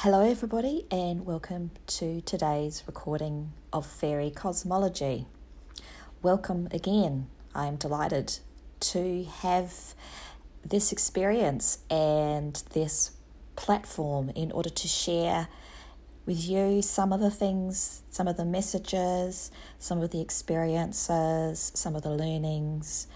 Hello, 0.00 0.20
everybody, 0.20 0.84
and 0.90 1.24
welcome 1.24 1.70
to 1.86 2.20
today's 2.20 2.82
recording 2.86 3.54
of 3.72 3.86
Fairy 3.86 4.30
Cosmology. 4.30 5.24
Welcome 6.20 6.68
again. 6.70 7.28
I 7.54 7.64
am 7.64 7.76
delighted 7.76 8.38
to 8.80 9.24
have 9.38 9.94
this 10.62 10.92
experience 10.92 11.78
and 11.88 12.62
this 12.74 13.12
platform 13.56 14.28
in 14.34 14.52
order 14.52 14.68
to 14.68 14.86
share 14.86 15.48
with 16.26 16.46
you 16.46 16.82
some 16.82 17.10
of 17.10 17.20
the 17.20 17.30
things, 17.30 18.02
some 18.10 18.28
of 18.28 18.36
the 18.36 18.44
messages, 18.44 19.50
some 19.78 20.02
of 20.02 20.10
the 20.10 20.20
experiences, 20.20 21.72
some 21.74 21.96
of 21.96 22.02
the 22.02 22.12
learnings, 22.12 23.06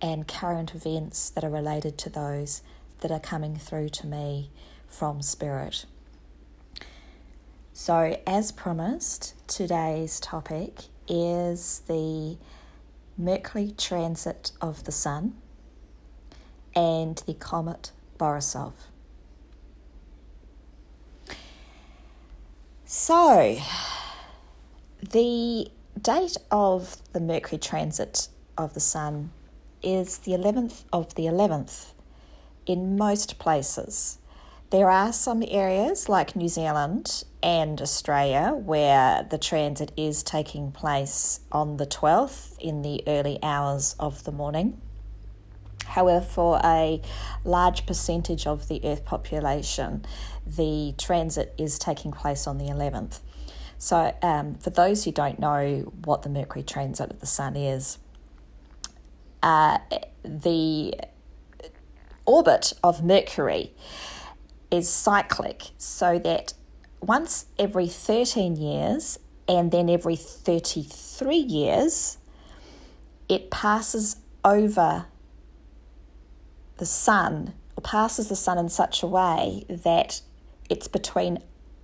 and 0.00 0.28
current 0.28 0.76
events 0.76 1.28
that 1.30 1.42
are 1.42 1.50
related 1.50 1.98
to 1.98 2.08
those 2.08 2.62
that 3.00 3.10
are 3.10 3.18
coming 3.18 3.56
through 3.56 3.88
to 3.88 4.06
me 4.06 4.52
from 4.86 5.22
Spirit. 5.22 5.86
So, 7.82 8.20
as 8.26 8.52
promised, 8.52 9.34
today's 9.48 10.20
topic 10.20 10.80
is 11.08 11.80
the 11.88 12.36
Mercury 13.16 13.72
transit 13.74 14.52
of 14.60 14.84
the 14.84 14.92
Sun 14.92 15.32
and 16.76 17.16
the 17.26 17.32
comet 17.32 17.92
Borisov. 18.18 18.74
So, 22.84 23.58
the 25.00 25.68
date 25.98 26.36
of 26.50 26.98
the 27.14 27.20
Mercury 27.20 27.56
transit 27.56 28.28
of 28.58 28.74
the 28.74 28.80
Sun 28.80 29.30
is 29.82 30.18
the 30.18 30.32
11th 30.32 30.84
of 30.92 31.14
the 31.14 31.24
11th 31.24 31.94
in 32.66 32.98
most 32.98 33.38
places. 33.38 34.18
There 34.68 34.90
are 34.90 35.14
some 35.14 35.42
areas 35.48 36.10
like 36.10 36.36
New 36.36 36.48
Zealand 36.48 37.24
and 37.42 37.80
Australia 37.80 38.52
where 38.54 39.26
the 39.30 39.38
transit 39.38 39.92
is 39.96 40.22
taking 40.22 40.72
place 40.72 41.40
on 41.50 41.76
the 41.76 41.86
12th 41.86 42.58
in 42.58 42.82
the 42.82 43.02
early 43.06 43.38
hours 43.42 43.96
of 43.98 44.24
the 44.24 44.32
morning. 44.32 44.80
However, 45.86 46.24
for 46.24 46.60
a 46.62 47.00
large 47.44 47.84
percentage 47.84 48.46
of 48.46 48.68
the 48.68 48.80
Earth 48.84 49.04
population, 49.04 50.04
the 50.46 50.94
transit 50.98 51.52
is 51.58 51.78
taking 51.78 52.12
place 52.12 52.46
on 52.46 52.58
the 52.58 52.66
11th. 52.66 53.20
So, 53.78 54.14
um, 54.22 54.56
for 54.56 54.70
those 54.70 55.04
who 55.04 55.10
don't 55.10 55.38
know 55.38 55.92
what 56.04 56.22
the 56.22 56.28
Mercury 56.28 56.62
transit 56.62 57.10
of 57.10 57.20
the 57.20 57.26
Sun 57.26 57.56
is, 57.56 57.98
uh, 59.42 59.78
the 60.22 60.94
orbit 62.26 62.74
of 62.84 63.02
Mercury 63.02 63.72
is 64.70 64.88
cyclic, 64.88 65.70
so 65.78 66.18
that 66.18 66.52
once 67.00 67.46
every 67.58 67.88
13 67.88 68.56
years 68.56 69.18
and 69.48 69.72
then 69.72 69.88
every 69.88 70.16
33 70.16 71.36
years, 71.36 72.18
it 73.28 73.50
passes 73.50 74.16
over 74.44 75.06
the 76.76 76.86
sun 76.86 77.54
or 77.76 77.82
passes 77.82 78.28
the 78.28 78.36
sun 78.36 78.58
in 78.58 78.68
such 78.68 79.02
a 79.02 79.06
way 79.06 79.64
that 79.68 80.20
it's 80.68 80.88
between 80.88 81.38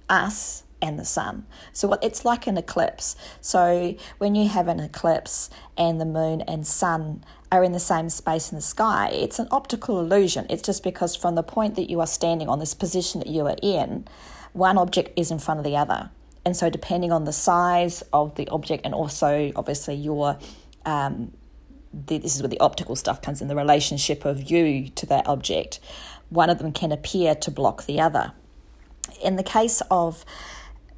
us 0.08 0.64
and 0.83 0.98
the 0.98 1.05
sun. 1.05 1.47
So 1.73 1.95
it's 2.03 2.25
like 2.25 2.47
an 2.47 2.56
eclipse. 2.58 3.17
So 3.41 3.97
when 4.19 4.34
you 4.34 4.48
have 4.48 4.69
an 4.69 4.80
eclipse 4.80 5.51
and 5.77 6.01
the 6.01 6.05
moon 6.05 6.42
and 6.42 6.67
sun 6.67 7.25
are 7.51 7.64
in 7.64 7.73
the 7.73 7.80
same 7.80 8.11
space 8.11 8.53
in 8.53 8.56
the 8.56 8.62
sky, 8.62 9.08
it's 9.08 9.39
an 9.39 9.48
optical 9.51 10.01
illusion. 10.01 10.47
It's 10.51 10.62
just 10.62 10.83
because 10.83 11.17
from 11.17 11.34
the 11.34 11.42
point 11.42 11.75
that 11.77 11.91
you 11.91 12.01
are 12.01 12.06
standing 12.06 12.48
on 12.48 12.58
this 12.58 12.75
position 12.75 13.20
that 13.20 13.28
you 13.28 13.47
are 13.47 13.56
in, 13.62 14.06
one 14.56 14.78
object 14.78 15.18
is 15.18 15.30
in 15.30 15.38
front 15.38 15.58
of 15.58 15.64
the 15.64 15.76
other. 15.76 16.10
And 16.44 16.56
so 16.56 16.70
depending 16.70 17.12
on 17.12 17.24
the 17.24 17.32
size 17.32 18.02
of 18.12 18.34
the 18.36 18.48
object 18.48 18.84
and 18.84 18.94
also 18.94 19.52
obviously 19.56 19.94
your 19.94 20.38
um, 20.84 21.33
this 21.92 22.36
is 22.36 22.42
where 22.42 22.48
the 22.48 22.61
optical 22.61 22.95
stuff 22.95 23.22
comes 23.22 23.40
in 23.40 23.48
the 23.48 23.56
relationship 23.56 24.24
of 24.24 24.50
you 24.50 24.89
to 24.90 25.06
that 25.06 25.27
object. 25.27 25.80
One 26.28 26.50
of 26.50 26.58
them 26.58 26.72
can 26.72 26.92
appear 26.92 27.34
to 27.36 27.50
block 27.50 27.86
the 27.86 28.00
other. 28.00 28.33
In 29.22 29.36
the 29.36 29.42
case 29.42 29.83
of 29.90 30.24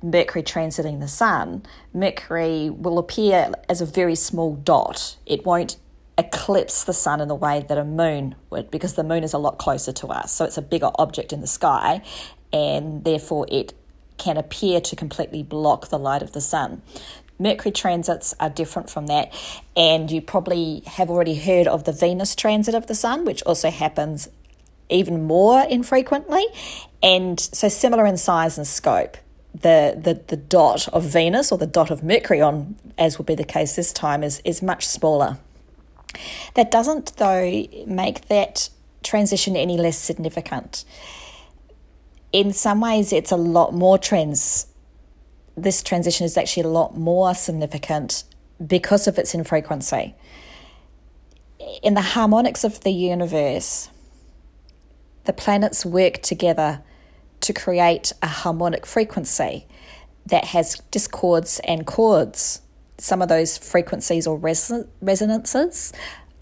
Mercury 0.03 0.43
transiting 0.43 1.01
the 1.01 1.09
Sun, 1.09 1.65
Mercury 1.93 2.71
will 2.71 2.99
appear 2.99 3.53
as 3.69 3.81
a 3.81 3.87
very 3.87 4.15
small 4.15 4.57
dot. 4.57 5.17
It 5.27 5.45
won't 5.45 5.77
eclipse 6.17 6.85
the 6.85 6.93
Sun 6.93 7.21
in 7.21 7.29
the 7.29 7.35
way 7.35 7.65
that 7.69 7.79
a 7.79 7.85
moon 7.85 8.35
would, 8.51 8.71
because 8.71 8.95
the 8.95 9.05
moon 9.05 9.23
is 9.23 9.33
a 9.33 9.39
lot 9.39 9.59
closer 9.59 9.93
to 9.93 10.09
us. 10.09 10.33
So 10.33 10.45
it's 10.45 10.59
a 10.59 10.63
bigger 10.63 10.91
object 10.97 11.33
in 11.33 11.41
the 11.41 11.47
sky, 11.47 12.03
and 12.53 13.05
therefore 13.05 13.47
it 13.51 13.75
can 14.17 14.37
appear 14.37 14.81
to 14.81 14.97
completely 14.97 15.43
block 15.43 15.89
the 15.89 15.99
light 15.99 16.23
of 16.23 16.33
the 16.33 16.41
Sun. 16.41 16.83
Mercury 17.39 17.71
transits 17.71 18.35
are 18.41 18.51
different 18.51 18.91
from 18.91 19.07
that, 19.07 19.33
and 19.77 20.11
you 20.11 20.21
probably 20.21 20.83
have 20.87 21.09
already 21.09 21.37
heard 21.37 21.69
of 21.69 21.85
the 21.85 21.93
Venus 21.93 22.35
transit 22.35 22.75
of 22.75 22.89
the 22.89 22.95
Sun, 22.95 23.25
which 23.25 23.43
also 23.45 23.71
happens 23.71 24.29
even 24.89 25.23
more 25.23 25.63
infrequently, 25.63 26.45
and 27.03 27.39
so 27.39 27.69
similar 27.69 28.07
in 28.07 28.17
size 28.17 28.59
and 28.59 28.67
scope 28.67 29.17
the, 29.55 29.99
the, 30.01 30.15
the 30.29 30.37
dot 30.37 30.89
of 30.89 31.05
Venus 31.05 31.51
or 31.51 31.59
the 31.59 31.67
dot 31.67 31.91
of 31.91 32.03
Mercury 32.03 32.41
on, 32.41 32.77
as 32.97 33.19
will 33.19 33.25
be 33.25 33.35
the 33.35 33.45
case 33.45 33.77
this 33.77 33.93
time, 33.93 34.23
is, 34.23 34.41
is 34.45 34.63
much 34.63 34.87
smaller. 34.87 35.39
That 36.55 36.71
doesn't, 36.71 37.17
though, 37.17 37.65
make 37.87 38.29
that 38.29 38.71
transition 39.03 39.57
any 39.57 39.77
less 39.77 39.99
significant. 39.99 40.85
In 42.33 42.53
some 42.53 42.81
ways, 42.81 43.13
it's 43.13 43.33
a 43.33 43.37
lot 43.37 43.73
more 43.73 43.99
trans. 43.99 44.67
This 45.57 45.83
transition 45.83 46.25
is 46.27 46.37
actually 46.37 46.65
a 46.65 46.69
lot 46.69 46.97
more 46.97 47.35
significant 47.35 48.25
because 48.65 49.07
of 49.07 49.19
its 49.19 49.35
infrequency. 49.35 50.15
In 51.83 51.95
the 51.95 52.03
harmonics 52.03 52.65
of 52.65 52.81
the 52.81 52.93
universe, 52.93 53.89
the 55.25 55.33
planets 55.33 55.87
work 55.87 56.23
together 56.23 56.83
to 57.41 57.53
create 57.53 58.13
a 58.23 58.27
harmonic 58.27 58.85
frequency 58.85 59.67
that 60.27 60.47
has 60.47 60.81
discords 60.91 61.61
and 61.65 61.87
chords. 61.87 62.61
Some 62.99 63.23
of 63.23 63.29
those 63.29 63.57
frequencies 63.57 64.27
or 64.27 64.37
resonances 64.39 65.93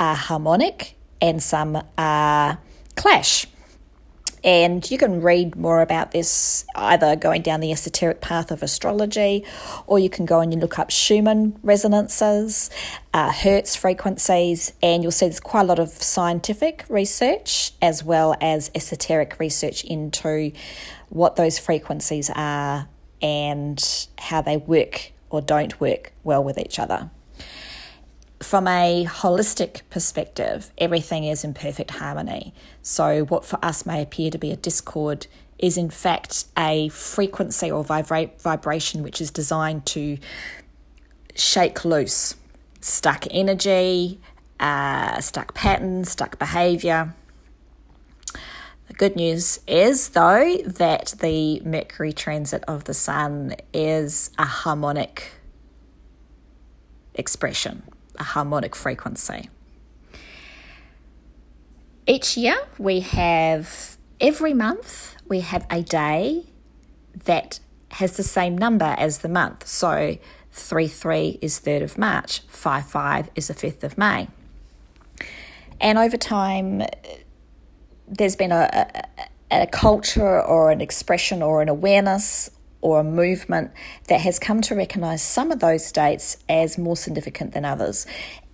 are 0.00 0.14
harmonic 0.14 0.96
and 1.20 1.42
some 1.42 1.82
are 1.96 2.58
clash. 2.96 3.46
And 4.46 4.88
you 4.88 4.96
can 4.96 5.20
read 5.22 5.56
more 5.56 5.82
about 5.82 6.12
this 6.12 6.64
either 6.76 7.16
going 7.16 7.42
down 7.42 7.58
the 7.58 7.72
esoteric 7.72 8.20
path 8.20 8.52
of 8.52 8.62
astrology, 8.62 9.44
or 9.88 9.98
you 9.98 10.08
can 10.08 10.24
go 10.24 10.38
and 10.38 10.54
you 10.54 10.60
look 10.60 10.78
up 10.78 10.92
Schumann 10.92 11.58
resonances, 11.64 12.70
uh, 13.12 13.32
Hertz 13.32 13.74
frequencies, 13.74 14.72
and 14.80 15.02
you'll 15.02 15.10
see 15.10 15.26
there's 15.26 15.40
quite 15.40 15.62
a 15.62 15.64
lot 15.64 15.80
of 15.80 15.88
scientific 15.88 16.84
research 16.88 17.72
as 17.82 18.04
well 18.04 18.36
as 18.40 18.70
esoteric 18.72 19.40
research 19.40 19.82
into 19.82 20.52
what 21.08 21.34
those 21.34 21.58
frequencies 21.58 22.30
are 22.36 22.88
and 23.20 24.06
how 24.16 24.40
they 24.42 24.56
work 24.56 25.10
or 25.28 25.40
don't 25.40 25.80
work 25.80 26.12
well 26.22 26.44
with 26.44 26.56
each 26.56 26.78
other 26.78 27.10
from 28.40 28.68
a 28.68 29.06
holistic 29.08 29.82
perspective, 29.88 30.70
everything 30.76 31.24
is 31.24 31.42
in 31.42 31.54
perfect 31.54 31.92
harmony. 31.92 32.52
So, 32.82 33.24
what 33.24 33.44
for 33.44 33.58
us 33.64 33.86
may 33.86 34.02
appear 34.02 34.30
to 34.30 34.38
be 34.38 34.50
a 34.50 34.56
discord 34.56 35.26
is 35.58 35.78
in 35.78 35.88
fact 35.88 36.44
a 36.56 36.88
frequency 36.90 37.70
or 37.70 37.82
vibra- 37.82 38.38
vibration 38.42 39.02
which 39.02 39.22
is 39.22 39.30
designed 39.30 39.86
to 39.86 40.18
shake 41.34 41.84
loose 41.84 42.36
stuck 42.82 43.26
energy, 43.30 44.20
uh, 44.60 45.20
stuck 45.20 45.54
patterns, 45.54 46.10
stuck 46.10 46.38
behavior. 46.38 47.14
The 48.88 48.94
good 48.94 49.16
news 49.16 49.58
is, 49.66 50.10
though, 50.10 50.58
that 50.58 51.14
the 51.20 51.60
Mercury 51.64 52.12
transit 52.12 52.62
of 52.68 52.84
the 52.84 52.94
Sun 52.94 53.56
is 53.72 54.30
a 54.38 54.44
harmonic 54.44 55.32
expression 57.14 57.82
a 58.18 58.24
harmonic 58.24 58.74
frequency. 58.74 59.50
Each 62.06 62.36
year 62.36 62.56
we 62.78 63.00
have, 63.00 63.96
every 64.20 64.54
month, 64.54 65.16
we 65.28 65.40
have 65.40 65.66
a 65.70 65.82
day 65.82 66.44
that 67.24 67.58
has 67.92 68.16
the 68.16 68.22
same 68.22 68.56
number 68.56 68.94
as 68.98 69.18
the 69.18 69.28
month. 69.28 69.66
So 69.66 70.18
3 70.52 70.88
3 70.88 71.38
is 71.42 71.60
3rd 71.60 71.82
of 71.82 71.98
March, 71.98 72.40
5 72.48 72.86
5 72.86 73.30
is 73.34 73.48
the 73.48 73.54
5th 73.54 73.82
of 73.82 73.98
May. 73.98 74.28
And 75.80 75.98
over 75.98 76.16
time, 76.16 76.82
there's 78.08 78.36
been 78.36 78.52
a, 78.52 79.04
a, 79.50 79.62
a 79.62 79.66
culture 79.66 80.40
or 80.40 80.70
an 80.70 80.80
expression 80.80 81.42
or 81.42 81.60
an 81.60 81.68
awareness 81.68 82.50
or 82.86 83.00
a 83.00 83.04
movement 83.04 83.72
that 84.06 84.20
has 84.20 84.38
come 84.38 84.60
to 84.60 84.72
recognise 84.72 85.20
some 85.20 85.50
of 85.50 85.58
those 85.58 85.90
dates 85.90 86.36
as 86.48 86.78
more 86.78 86.96
significant 86.96 87.52
than 87.52 87.64
others. 87.64 88.06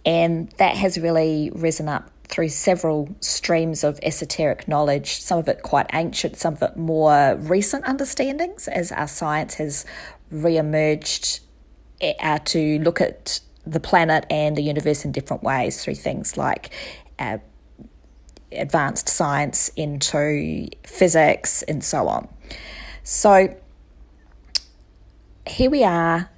And 0.06 0.48
that 0.52 0.74
has 0.74 0.96
really 0.96 1.52
risen 1.54 1.86
up 1.86 2.10
through 2.28 2.48
several 2.48 3.14
streams 3.20 3.84
of 3.84 4.00
esoteric 4.02 4.66
knowledge, 4.66 5.20
some 5.20 5.38
of 5.38 5.48
it 5.48 5.60
quite 5.60 5.86
ancient, 5.92 6.38
some 6.38 6.54
of 6.54 6.62
it 6.62 6.78
more 6.78 7.36
recent 7.40 7.84
understandings 7.84 8.68
as 8.68 8.90
our 8.90 9.06
science 9.06 9.56
has 9.56 9.84
re 10.30 10.56
emerged 10.56 11.40
uh, 12.00 12.38
to 12.38 12.78
look 12.78 13.02
at 13.02 13.38
the 13.66 13.80
planet 13.80 14.24
and 14.30 14.56
the 14.56 14.62
universe 14.62 15.04
in 15.04 15.12
different 15.12 15.42
ways 15.42 15.84
through 15.84 15.94
things 15.94 16.38
like 16.38 16.70
uh, 17.18 17.36
advanced 18.50 19.10
science 19.10 19.68
into 19.76 20.68
physics 20.86 21.62
and 21.64 21.84
so 21.84 22.08
on. 22.08 22.26
So 23.02 23.54
here 25.46 25.70
we 25.70 25.82
are 25.82 26.30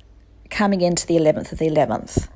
coming 0.50 0.80
into 0.80 1.06
the 1.06 1.16
11th 1.16 1.52
of 1.52 1.58
the 1.58 1.68
11th. 1.68 2.28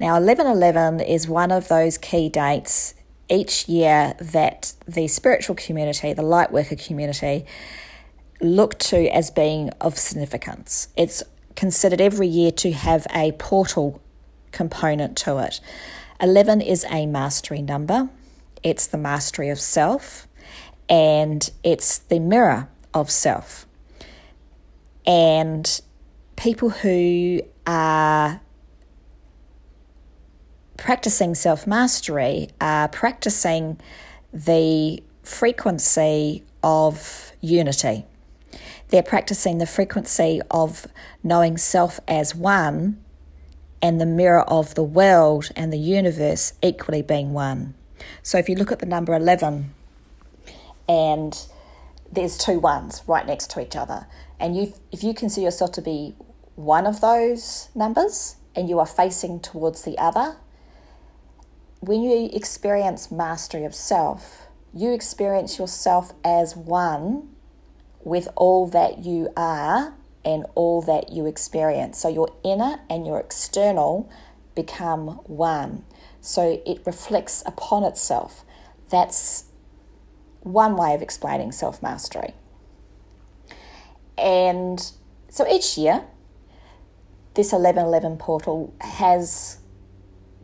Now, 0.00 0.14
1111 0.14 1.00
is 1.00 1.28
one 1.28 1.52
of 1.52 1.68
those 1.68 1.98
key 1.98 2.28
dates 2.28 2.94
each 3.28 3.68
year 3.68 4.14
that 4.20 4.74
the 4.86 5.08
spiritual 5.08 5.54
community, 5.54 6.12
the 6.12 6.22
light 6.22 6.50
worker 6.50 6.76
community, 6.76 7.44
look 8.40 8.78
to 8.78 9.06
as 9.14 9.30
being 9.30 9.70
of 9.80 9.98
significance. 9.98 10.88
It's 10.96 11.22
considered 11.56 12.00
every 12.00 12.26
year 12.26 12.50
to 12.52 12.72
have 12.72 13.06
a 13.14 13.32
portal 13.32 14.02
component 14.50 15.16
to 15.18 15.38
it. 15.38 15.60
11 16.20 16.60
is 16.60 16.84
a 16.90 17.06
mastery 17.06 17.62
number, 17.62 18.08
it's 18.62 18.86
the 18.86 18.98
mastery 18.98 19.50
of 19.50 19.60
self, 19.60 20.26
and 20.88 21.50
it's 21.62 21.98
the 21.98 22.18
mirror 22.18 22.68
of 22.92 23.10
self. 23.10 23.66
And 25.06 25.80
people 26.36 26.70
who 26.70 27.40
are 27.66 28.40
practicing 30.76 31.34
self 31.34 31.66
mastery 31.66 32.48
are 32.60 32.88
practicing 32.88 33.80
the 34.32 35.02
frequency 35.22 36.44
of 36.62 37.32
unity. 37.40 38.04
They're 38.88 39.02
practicing 39.02 39.58
the 39.58 39.66
frequency 39.66 40.40
of 40.50 40.86
knowing 41.22 41.56
self 41.56 42.00
as 42.06 42.34
one 42.34 43.02
and 43.80 44.00
the 44.00 44.06
mirror 44.06 44.42
of 44.42 44.74
the 44.74 44.82
world 44.82 45.50
and 45.56 45.72
the 45.72 45.78
universe 45.78 46.52
equally 46.62 47.02
being 47.02 47.32
one. 47.32 47.74
So 48.22 48.38
if 48.38 48.48
you 48.48 48.56
look 48.56 48.72
at 48.72 48.78
the 48.78 48.86
number 48.86 49.14
11 49.14 49.72
and 50.88 51.46
there's 52.10 52.38
two 52.38 52.58
ones 52.58 53.02
right 53.06 53.26
next 53.26 53.50
to 53.50 53.60
each 53.60 53.76
other, 53.76 54.06
and 54.38 54.56
you 54.56 54.74
if 54.92 55.02
you 55.02 55.14
consider 55.14 55.44
yourself 55.44 55.72
to 55.72 55.82
be 55.82 56.14
one 56.56 56.86
of 56.86 57.00
those 57.00 57.68
numbers 57.74 58.36
and 58.54 58.68
you 58.68 58.78
are 58.78 58.86
facing 58.86 59.40
towards 59.40 59.82
the 59.82 59.98
other, 59.98 60.36
when 61.80 62.02
you 62.02 62.30
experience 62.32 63.10
mastery 63.10 63.64
of 63.64 63.74
self, 63.74 64.46
you 64.72 64.92
experience 64.92 65.58
yourself 65.58 66.12
as 66.24 66.56
one 66.56 67.28
with 68.02 68.28
all 68.36 68.66
that 68.68 69.04
you 69.04 69.30
are 69.36 69.94
and 70.24 70.46
all 70.54 70.80
that 70.82 71.12
you 71.12 71.26
experience. 71.26 71.98
So 71.98 72.08
your 72.08 72.28
inner 72.42 72.80
and 72.88 73.06
your 73.06 73.20
external 73.20 74.10
become 74.54 75.20
one. 75.24 75.84
So 76.20 76.62
it 76.64 76.80
reflects 76.86 77.42
upon 77.44 77.84
itself. 77.84 78.44
That's 78.90 79.44
one 80.40 80.76
way 80.76 80.94
of 80.94 81.02
explaining 81.02 81.52
self 81.52 81.82
mastery. 81.82 82.34
And 84.16 84.92
so 85.28 85.46
each 85.48 85.76
year, 85.76 86.04
this 87.34 87.52
1111 87.52 88.18
portal 88.18 88.74
has 88.80 89.58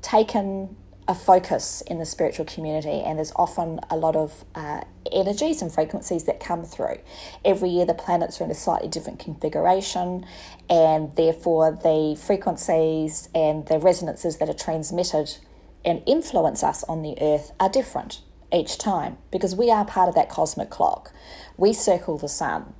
taken 0.02 0.76
a 1.06 1.14
focus 1.14 1.82
in 1.86 1.98
the 1.98 2.06
spiritual 2.06 2.44
community, 2.44 3.02
and 3.02 3.18
there's 3.18 3.32
often 3.34 3.80
a 3.90 3.96
lot 3.96 4.14
of 4.14 4.44
uh, 4.54 4.80
energies 5.10 5.60
and 5.60 5.72
frequencies 5.72 6.24
that 6.24 6.38
come 6.38 6.64
through. 6.64 6.98
Every 7.44 7.68
year, 7.68 7.84
the 7.84 7.94
planets 7.94 8.40
are 8.40 8.44
in 8.44 8.50
a 8.50 8.54
slightly 8.54 8.88
different 8.88 9.18
configuration, 9.18 10.24
and 10.68 11.14
therefore, 11.16 11.72
the 11.72 12.16
frequencies 12.20 13.28
and 13.34 13.66
the 13.66 13.78
resonances 13.78 14.36
that 14.38 14.48
are 14.48 14.54
transmitted 14.54 15.36
and 15.84 16.02
influence 16.06 16.62
us 16.62 16.84
on 16.84 17.02
the 17.02 17.16
earth 17.20 17.52
are 17.58 17.68
different 17.68 18.20
each 18.52 18.78
time 18.78 19.16
because 19.30 19.54
we 19.54 19.70
are 19.70 19.84
part 19.84 20.08
of 20.08 20.14
that 20.14 20.28
cosmic 20.28 20.70
clock. 20.70 21.12
We 21.56 21.72
circle 21.72 22.18
the 22.18 22.28
sun. 22.28 22.74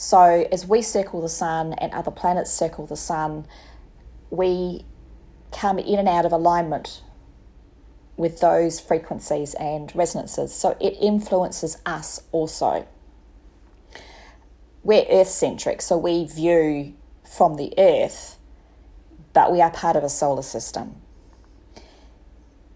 So, 0.00 0.46
as 0.52 0.64
we 0.64 0.80
circle 0.80 1.20
the 1.20 1.28
sun 1.28 1.72
and 1.72 1.92
other 1.92 2.12
planets 2.12 2.52
circle 2.52 2.86
the 2.86 2.96
sun, 2.96 3.48
we 4.30 4.84
come 5.50 5.80
in 5.80 5.98
and 5.98 6.08
out 6.08 6.24
of 6.24 6.30
alignment 6.30 7.02
with 8.16 8.38
those 8.38 8.78
frequencies 8.78 9.54
and 9.54 9.94
resonances. 9.96 10.54
So 10.54 10.76
it 10.80 10.96
influences 11.00 11.78
us 11.84 12.22
also. 12.30 12.86
We're 14.84 15.04
earth 15.10 15.30
centric, 15.30 15.82
so 15.82 15.98
we 15.98 16.24
view 16.24 16.94
from 17.24 17.56
the 17.56 17.74
earth, 17.76 18.38
but 19.32 19.50
we 19.50 19.60
are 19.60 19.70
part 19.72 19.96
of 19.96 20.04
a 20.04 20.08
solar 20.08 20.42
system. 20.42 20.94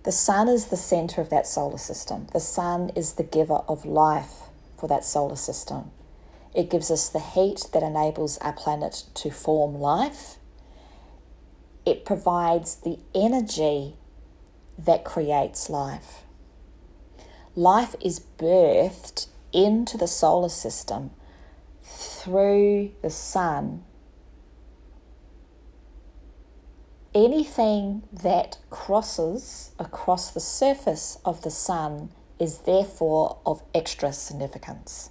The 0.03 0.11
sun 0.11 0.49
is 0.49 0.67
the 0.67 0.77
center 0.77 1.21
of 1.21 1.31
that 1.31 1.47
solar 1.47 1.79
system. 1.79 2.27
The 2.33 2.41
sun 2.41 2.91
is 2.97 3.13
the 3.13 3.23
giver 3.23 3.63
of 3.69 3.85
life 3.85 4.49
for 4.77 4.89
that 4.89 5.05
solar 5.05 5.37
system. 5.37 5.93
It 6.55 6.69
gives 6.69 6.91
us 6.91 7.09
the 7.09 7.21
heat 7.21 7.67
that 7.73 7.83
enables 7.83 8.39
our 8.39 8.53
planet 8.53 9.05
to 9.15 9.31
form 9.31 9.75
life. 9.75 10.37
It 11.87 12.05
provides 12.05 12.77
the 12.77 12.99
energy 13.15 13.97
that 14.79 15.05
creates 15.05 15.71
life. 15.71 16.25
Life 17.57 17.97
is 18.01 18.21
birthed 18.39 19.29
into 19.53 19.97
the 19.97 20.07
solar 20.07 20.49
system 20.49 21.11
through 21.83 22.93
the 23.03 23.11
sun. 23.11 23.85
Anything 27.15 28.05
that 28.13 28.59
crosses 28.71 29.73
across 29.79 30.31
the 30.31 30.41
surface 30.41 31.19
of 31.25 31.43
the 31.43 31.51
sun 31.51 32.11
is 32.39 32.59
therefore 32.59 33.39
of 33.45 33.63
extra 33.75 34.13
significance. 34.13 35.11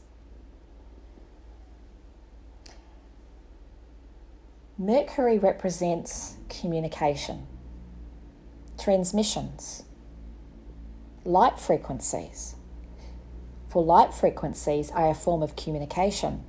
Mercury 4.82 5.38
represents 5.38 6.38
communication 6.50 7.46
transmissions, 8.80 9.84
light 11.24 11.60
frequencies. 11.60 12.56
For 13.70 13.84
light 13.84 14.12
frequencies 14.12 14.90
are 14.90 15.12
a 15.12 15.14
form 15.14 15.44
of 15.44 15.56
communication. 15.56 16.44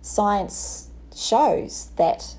Science 0.00 0.88
shows 1.14 1.90
that 1.94 2.34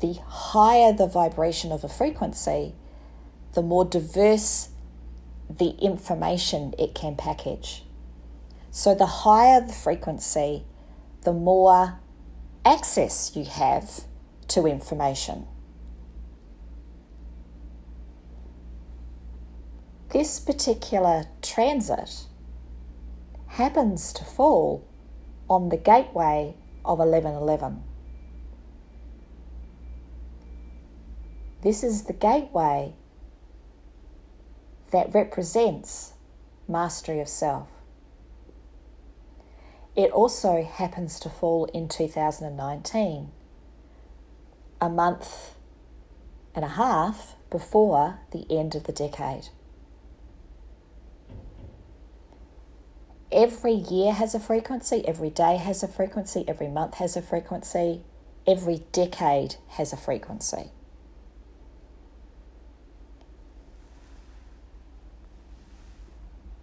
the 0.00 0.14
higher 0.26 0.94
the 0.94 1.06
vibration 1.06 1.72
of 1.72 1.84
a 1.84 1.90
frequency, 1.90 2.74
the 3.52 3.60
more 3.60 3.84
diverse 3.84 4.70
the 5.50 5.72
information 5.72 6.72
it 6.78 6.94
can 6.94 7.16
package. 7.16 7.84
So, 8.70 8.94
the 8.94 9.04
higher 9.04 9.60
the 9.60 9.74
frequency, 9.74 10.64
the 11.24 11.34
more 11.34 11.98
access 12.64 13.34
you 13.34 13.44
have 13.44 14.04
to 14.48 14.66
information. 14.66 15.46
this 20.12 20.38
particular 20.38 21.24
transit 21.40 22.26
happens 23.46 24.12
to 24.12 24.24
fall 24.24 24.86
on 25.48 25.70
the 25.70 25.76
gateway 25.76 26.54
of 26.84 26.98
1111. 26.98 27.82
This 31.62 31.82
is 31.82 32.04
the 32.04 32.12
gateway 32.12 32.92
that 34.90 35.14
represents 35.14 36.12
mastery 36.68 37.20
of 37.20 37.28
self. 37.28 37.68
It 39.94 40.10
also 40.10 40.62
happens 40.62 41.20
to 41.20 41.28
fall 41.28 41.66
in 41.66 41.88
2019, 41.88 43.30
a 44.80 44.88
month 44.88 45.54
and 46.54 46.64
a 46.64 46.68
half 46.68 47.36
before 47.50 48.20
the 48.30 48.46
end 48.50 48.74
of 48.74 48.84
the 48.84 48.92
decade. 48.92 49.48
every 53.32 53.72
year 53.72 54.12
has 54.12 54.34
a 54.34 54.40
frequency, 54.40 55.06
every 55.06 55.30
day 55.30 55.56
has 55.56 55.82
a 55.82 55.88
frequency, 55.88 56.44
every 56.46 56.68
month 56.68 56.94
has 56.94 57.16
a 57.16 57.22
frequency, 57.22 58.02
every 58.46 58.82
decade 58.92 59.56
has 59.68 59.92
a 59.92 59.96
frequency. 59.96 60.70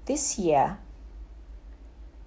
This 0.06 0.40
year, 0.40 0.78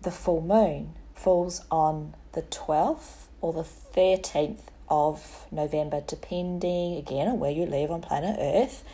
the 0.02 0.10
full 0.10 0.40
moon 0.40 0.94
falls 1.14 1.64
on 1.70 2.14
the 2.32 2.42
12th 2.42 3.26
or 3.40 3.52
the 3.52 3.62
13th 3.62 4.62
of 4.88 5.46
November, 5.50 6.02
depending 6.06 6.96
again 6.96 7.28
on 7.28 7.38
where 7.38 7.50
you 7.50 7.64
live 7.64 7.90
on 7.90 8.02
planet 8.02 8.36
Earth, 8.38 8.84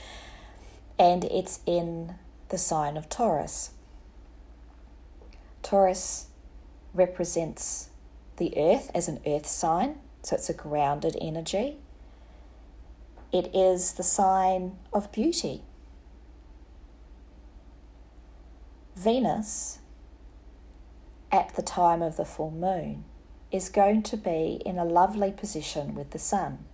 and 0.98 1.24
it's 1.24 1.60
in 1.66 2.14
the 2.50 2.58
sign 2.58 2.96
of 2.96 3.08
Taurus. 3.08 3.70
Taurus 5.62 6.28
represents 6.94 7.90
the 8.36 8.54
earth 8.56 8.90
as 8.94 9.08
an 9.08 9.20
earth 9.26 9.46
sign, 9.46 9.96
so 10.22 10.36
it's 10.36 10.48
a 10.48 10.54
grounded 10.54 11.16
energy. 11.20 11.76
It 13.32 13.54
is 13.54 13.94
the 13.94 14.02
sign 14.02 14.78
of 14.92 15.12
beauty. 15.12 15.62
Venus, 18.96 19.78
at 21.30 21.54
the 21.56 21.62
time 21.62 22.02
of 22.02 22.16
the 22.16 22.24
full 22.24 22.50
moon, 22.50 23.04
is 23.50 23.68
going 23.68 24.02
to 24.02 24.16
be 24.16 24.60
in 24.64 24.78
a 24.78 24.84
lovely 24.84 25.32
position 25.32 25.94
with 25.94 26.10
the 26.10 26.18
sun. 26.18 26.64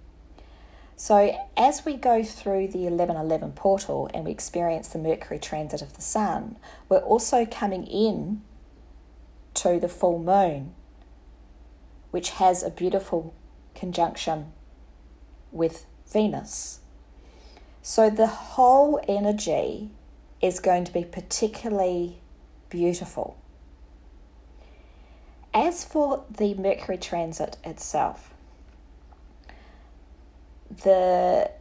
So, 0.96 1.36
as 1.56 1.84
we 1.84 1.96
go 1.96 2.22
through 2.22 2.68
the 2.68 2.84
1111 2.84 3.52
portal 3.52 4.08
and 4.14 4.24
we 4.24 4.30
experience 4.30 4.88
the 4.88 4.98
Mercury 4.98 5.40
transit 5.40 5.82
of 5.82 5.94
the 5.96 6.02
Sun, 6.02 6.56
we're 6.88 6.98
also 6.98 7.44
coming 7.44 7.84
in 7.84 8.42
to 9.54 9.80
the 9.80 9.88
full 9.88 10.20
moon, 10.20 10.74
which 12.12 12.30
has 12.30 12.62
a 12.62 12.70
beautiful 12.70 13.34
conjunction 13.74 14.52
with 15.50 15.84
Venus. 16.12 16.78
So, 17.82 18.08
the 18.08 18.28
whole 18.28 19.00
energy 19.08 19.90
is 20.40 20.60
going 20.60 20.84
to 20.84 20.92
be 20.92 21.04
particularly 21.04 22.20
beautiful. 22.70 23.36
As 25.54 25.84
for 25.84 26.24
the 26.28 26.54
Mercury 26.54 26.98
transit 26.98 27.58
itself, 27.62 28.34
the 30.68 31.52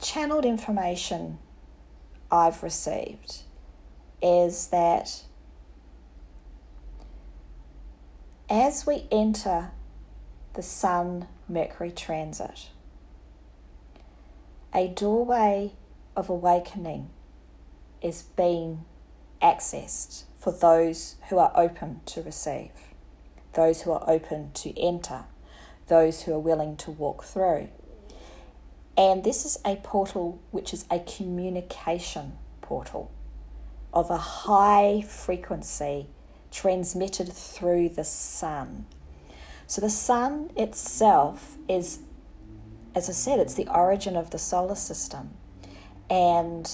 channeled 0.00 0.44
information 0.44 1.38
I've 2.30 2.62
received 2.62 3.42
is 4.22 4.68
that 4.68 5.24
as 8.48 8.86
we 8.86 9.08
enter 9.10 9.72
the 10.52 10.62
Sun 10.62 11.26
Mercury 11.48 11.90
transit, 11.90 12.68
a 14.72 14.86
doorway 14.86 15.72
of 16.16 16.30
awakening 16.30 17.10
is 18.00 18.22
being 18.22 18.84
accessed 19.42 20.24
for 20.44 20.52
those 20.52 21.16
who 21.30 21.38
are 21.38 21.50
open 21.56 22.02
to 22.04 22.20
receive, 22.20 22.70
those 23.54 23.80
who 23.82 23.92
are 23.92 24.04
open 24.06 24.50
to 24.52 24.78
enter 24.78 25.24
those 25.86 26.22
who 26.22 26.34
are 26.34 26.38
willing 26.38 26.76
to 26.76 26.90
walk 26.90 27.24
through. 27.24 27.68
And 28.94 29.24
this 29.24 29.46
is 29.46 29.58
a 29.64 29.76
portal 29.76 30.38
which 30.50 30.74
is 30.74 30.84
a 30.90 30.98
communication 31.00 32.34
portal 32.60 33.10
of 33.92 34.10
a 34.10 34.18
high 34.18 35.02
frequency 35.06 36.08
transmitted 36.50 37.32
through 37.32 37.88
the 37.88 38.04
sun. 38.04 38.84
So 39.66 39.80
the 39.80 39.90
sun 39.90 40.50
itself 40.56 41.56
is, 41.68 42.00
as 42.94 43.08
I 43.08 43.12
said, 43.12 43.40
it's 43.40 43.54
the 43.54 43.68
origin 43.68 44.14
of 44.14 44.28
the 44.28 44.38
solar 44.38 44.76
system. 44.76 45.30
And 46.10 46.70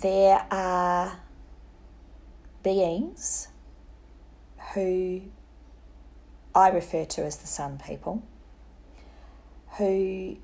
there 0.00 0.46
are 0.50 1.20
beings 2.66 3.46
who 4.74 5.22
I 6.52 6.68
refer 6.68 7.04
to 7.04 7.24
as 7.24 7.36
the 7.36 7.46
Sun 7.46 7.78
people, 7.86 8.24
who 9.78 10.38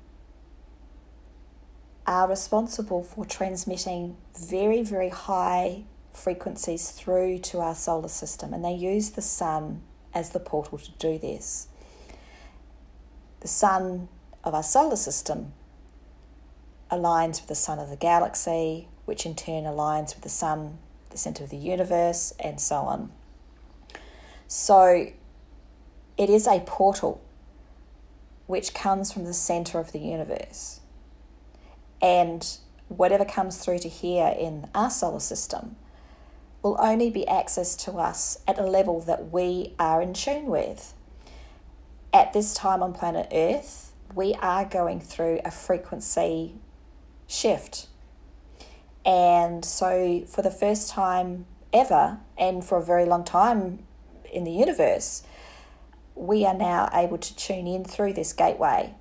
are 2.07 2.29
responsible 2.29 3.03
for 3.03 3.25
transmitting 3.25 4.15
very, 4.39 4.83
very 4.83 5.09
high 5.09 5.83
frequencies 6.13 6.91
through 6.91 7.39
to 7.39 7.59
our 7.59 7.75
solar 7.75 8.07
system, 8.07 8.53
and 8.53 8.63
they 8.63 8.73
use 8.73 9.09
the 9.09 9.21
Sun 9.21 9.81
as 10.13 10.29
the 10.29 10.39
portal 10.39 10.77
to 10.77 10.91
do 10.91 11.17
this. 11.17 11.67
The 13.41 13.49
Sun 13.49 14.07
of 14.45 14.55
our 14.55 14.63
solar 14.63 14.95
system 14.95 15.51
aligns 16.89 17.41
with 17.41 17.47
the 17.49 17.55
Sun 17.55 17.79
of 17.79 17.89
the 17.89 17.97
galaxy, 17.97 18.87
which 19.03 19.25
in 19.25 19.35
turn 19.35 19.65
aligns 19.65 20.15
with 20.15 20.23
the 20.23 20.29
Sun, 20.29 20.77
the 21.13 21.17
center 21.17 21.43
of 21.43 21.49
the 21.49 21.57
universe, 21.57 22.33
and 22.39 22.59
so 22.59 22.75
on. 22.77 23.11
So, 24.47 25.07
it 26.17 26.29
is 26.29 26.45
a 26.45 26.59
portal 26.59 27.21
which 28.45 28.73
comes 28.73 29.11
from 29.11 29.23
the 29.23 29.33
center 29.33 29.79
of 29.79 29.91
the 29.91 29.99
universe. 29.99 30.81
And 32.01 32.45
whatever 32.87 33.25
comes 33.25 33.57
through 33.57 33.79
to 33.79 33.89
here 33.89 34.35
in 34.37 34.69
our 34.75 34.89
solar 34.89 35.19
system 35.19 35.75
will 36.61 36.77
only 36.79 37.09
be 37.09 37.25
accessed 37.25 37.83
to 37.85 37.93
us 37.93 38.39
at 38.47 38.57
a 38.57 38.65
level 38.65 39.01
that 39.01 39.31
we 39.31 39.73
are 39.79 40.01
in 40.01 40.13
tune 40.13 40.45
with. 40.45 40.93
At 42.13 42.33
this 42.33 42.53
time 42.53 42.83
on 42.83 42.93
planet 42.93 43.27
Earth, 43.31 43.93
we 44.13 44.33
are 44.35 44.65
going 44.65 44.99
through 44.99 45.39
a 45.43 45.51
frequency 45.51 46.55
shift. 47.27 47.87
And 49.05 49.65
so, 49.65 50.23
for 50.27 50.41
the 50.41 50.51
first 50.51 50.89
time 50.89 51.45
ever, 51.71 52.19
and 52.37 52.63
for 52.63 52.77
a 52.77 52.83
very 52.83 53.05
long 53.05 53.23
time 53.23 53.79
in 54.31 54.43
the 54.43 54.51
universe, 54.51 55.23
we 56.15 56.45
are 56.45 56.53
now 56.53 56.89
able 56.93 57.17
to 57.17 57.35
tune 57.35 57.67
in 57.67 57.83
through 57.83 58.13
this 58.13 58.33
gateway 58.33 58.93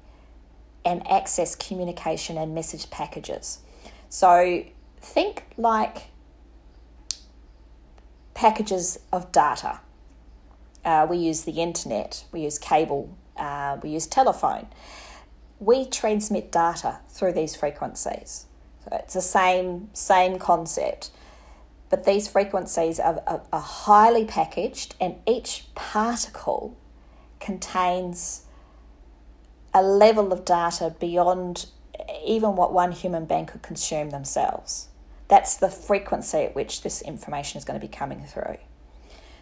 and 0.85 1.07
access 1.09 1.55
communication 1.55 2.37
and 2.37 2.55
message 2.55 2.91
packages. 2.91 3.61
So 4.09 4.65
think 5.01 5.45
like 5.57 6.09
packages 8.35 8.99
of 9.13 9.31
data. 9.33 9.81
Uh, 10.85 11.07
we 11.09 11.17
use 11.17 11.43
the 11.43 11.53
internet, 11.53 12.25
we 12.33 12.41
use 12.41 12.59
cable, 12.59 13.17
uh, 13.37 13.79
we 13.83 13.91
use 13.91 14.07
telephone. 14.07 14.67
We 15.61 15.87
transmit 15.87 16.51
data 16.51 16.99
through 17.09 17.35
these 17.35 17.55
frequencies. 17.55 18.47
It's 18.91 19.15
the 19.15 19.21
same 19.21 19.89
same 19.93 20.39
concept, 20.39 21.11
but 21.89 22.05
these 22.05 22.29
frequencies 22.29 22.99
are, 22.99 23.23
are, 23.27 23.43
are 23.53 23.61
highly 23.61 24.25
packaged, 24.25 24.95
and 25.01 25.17
each 25.27 25.67
particle 25.75 26.77
contains 27.39 28.45
a 29.75 29.83
level 29.83 30.33
of 30.33 30.45
data 30.45 30.95
beyond 30.99 31.67
even 32.25 32.57
what 32.57 32.73
one 32.73 32.93
human 32.93 33.25
being 33.25 33.47
could 33.47 33.63
consume 33.63 34.11
themselves. 34.11 34.89
That's 35.29 35.57
the 35.57 35.69
frequency 35.69 36.39
at 36.39 36.55
which 36.55 36.83
this 36.83 37.01
information 37.03 37.59
is 37.59 37.65
going 37.65 37.81
to 37.81 37.87
be 37.87 37.91
coming 37.91 38.25
through. 38.25 38.59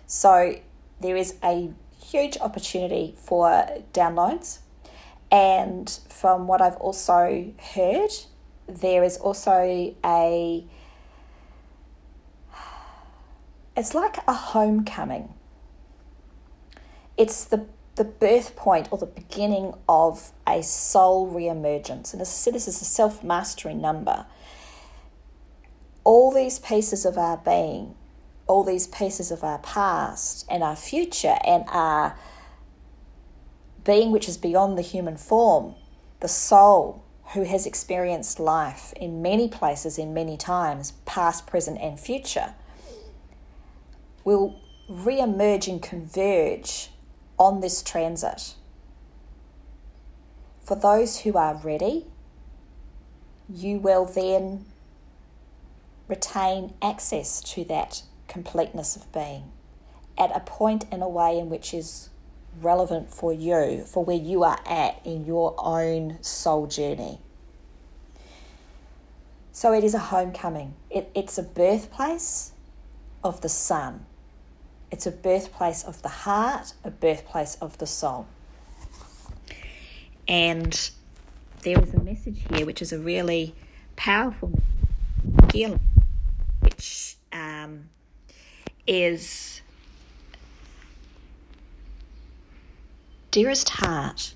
So 0.06 0.56
there 1.00 1.16
is 1.16 1.34
a 1.42 1.72
huge 2.00 2.36
opportunity 2.38 3.14
for 3.18 3.66
downloads. 3.92 4.58
And 5.32 5.88
from 6.08 6.46
what 6.46 6.60
I've 6.60 6.76
also 6.76 7.52
heard, 7.74 8.10
there 8.76 9.04
is 9.04 9.16
also 9.16 9.94
a 10.04 10.64
it's 13.76 13.94
like 13.94 14.18
a 14.26 14.32
homecoming. 14.32 15.34
It's 17.16 17.44
the 17.44 17.66
the 17.96 18.04
birth 18.04 18.56
point 18.56 18.88
or 18.90 18.98
the 18.98 19.06
beginning 19.06 19.74
of 19.88 20.32
a 20.46 20.62
soul 20.62 21.26
re-emergence. 21.26 22.12
And 22.14 22.22
as 22.22 22.28
I 22.28 22.32
said, 22.32 22.54
this 22.54 22.68
is 22.68 22.80
a 22.80 22.84
self-mastery 22.84 23.74
number. 23.74 24.24
All 26.02 26.32
these 26.32 26.58
pieces 26.58 27.04
of 27.04 27.18
our 27.18 27.36
being, 27.36 27.94
all 28.46 28.64
these 28.64 28.86
pieces 28.86 29.30
of 29.30 29.44
our 29.44 29.58
past 29.58 30.46
and 30.48 30.62
our 30.62 30.76
future 30.76 31.36
and 31.44 31.64
our 31.68 32.16
being 33.84 34.10
which 34.12 34.28
is 34.28 34.38
beyond 34.38 34.78
the 34.78 34.82
human 34.82 35.16
form, 35.16 35.74
the 36.20 36.28
soul 36.28 37.04
who 37.34 37.44
has 37.44 37.64
experienced 37.64 38.40
life 38.40 38.92
in 38.94 39.22
many 39.22 39.48
places, 39.48 39.98
in 39.98 40.12
many 40.12 40.36
times, 40.36 40.92
past, 41.06 41.46
present, 41.46 41.80
and 41.80 41.98
future, 41.98 42.54
will 44.24 44.60
re 44.88 45.20
emerge 45.20 45.68
and 45.68 45.80
converge 45.80 46.90
on 47.38 47.60
this 47.60 47.82
transit. 47.82 48.54
For 50.60 50.74
those 50.74 51.20
who 51.20 51.36
are 51.36 51.54
ready, 51.54 52.06
you 53.48 53.78
will 53.78 54.04
then 54.04 54.66
retain 56.08 56.74
access 56.82 57.40
to 57.40 57.64
that 57.64 58.02
completeness 58.28 58.96
of 58.96 59.10
being 59.12 59.50
at 60.18 60.36
a 60.36 60.40
point 60.40 60.84
in 60.92 61.00
a 61.00 61.08
way 61.08 61.38
in 61.38 61.48
which 61.48 61.72
is 61.72 62.09
relevant 62.60 63.12
for 63.12 63.32
you, 63.32 63.84
for 63.86 64.04
where 64.04 64.16
you 64.16 64.42
are 64.42 64.58
at 64.66 65.00
in 65.04 65.24
your 65.24 65.54
own 65.58 66.18
soul 66.22 66.66
journey. 66.66 67.18
So 69.52 69.72
it 69.72 69.84
is 69.84 69.94
a 69.94 69.98
homecoming, 69.98 70.74
it, 70.88 71.10
it's 71.14 71.36
a 71.38 71.42
birthplace 71.42 72.52
of 73.22 73.40
the 73.40 73.48
sun. 73.48 74.06
It's 74.90 75.06
a 75.06 75.12
birthplace 75.12 75.84
of 75.84 76.02
the 76.02 76.08
heart, 76.08 76.72
a 76.82 76.90
birthplace 76.90 77.56
of 77.56 77.78
the 77.78 77.86
soul. 77.86 78.26
And 80.26 80.90
there 81.62 81.80
is 81.80 81.94
a 81.94 82.00
message 82.00 82.42
here 82.50 82.66
which 82.66 82.82
is 82.82 82.92
a 82.92 82.98
really 82.98 83.54
powerful 83.96 84.52
healing, 85.52 85.80
which 86.60 87.16
um, 87.32 87.90
is 88.86 89.60
Dearest 93.30 93.68
heart, 93.68 94.34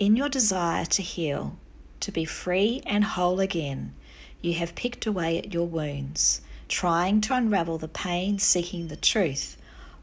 in 0.00 0.16
your 0.16 0.28
desire 0.28 0.84
to 0.84 1.00
heal, 1.00 1.56
to 2.00 2.10
be 2.10 2.24
free 2.24 2.82
and 2.84 3.04
whole 3.04 3.38
again, 3.38 3.94
you 4.42 4.54
have 4.54 4.74
picked 4.74 5.06
away 5.06 5.38
at 5.38 5.54
your 5.54 5.68
wounds, 5.68 6.40
trying 6.66 7.20
to 7.20 7.36
unravel 7.36 7.78
the 7.78 7.86
pain, 7.86 8.40
seeking 8.40 8.88
the 8.88 8.96
truth, 8.96 9.56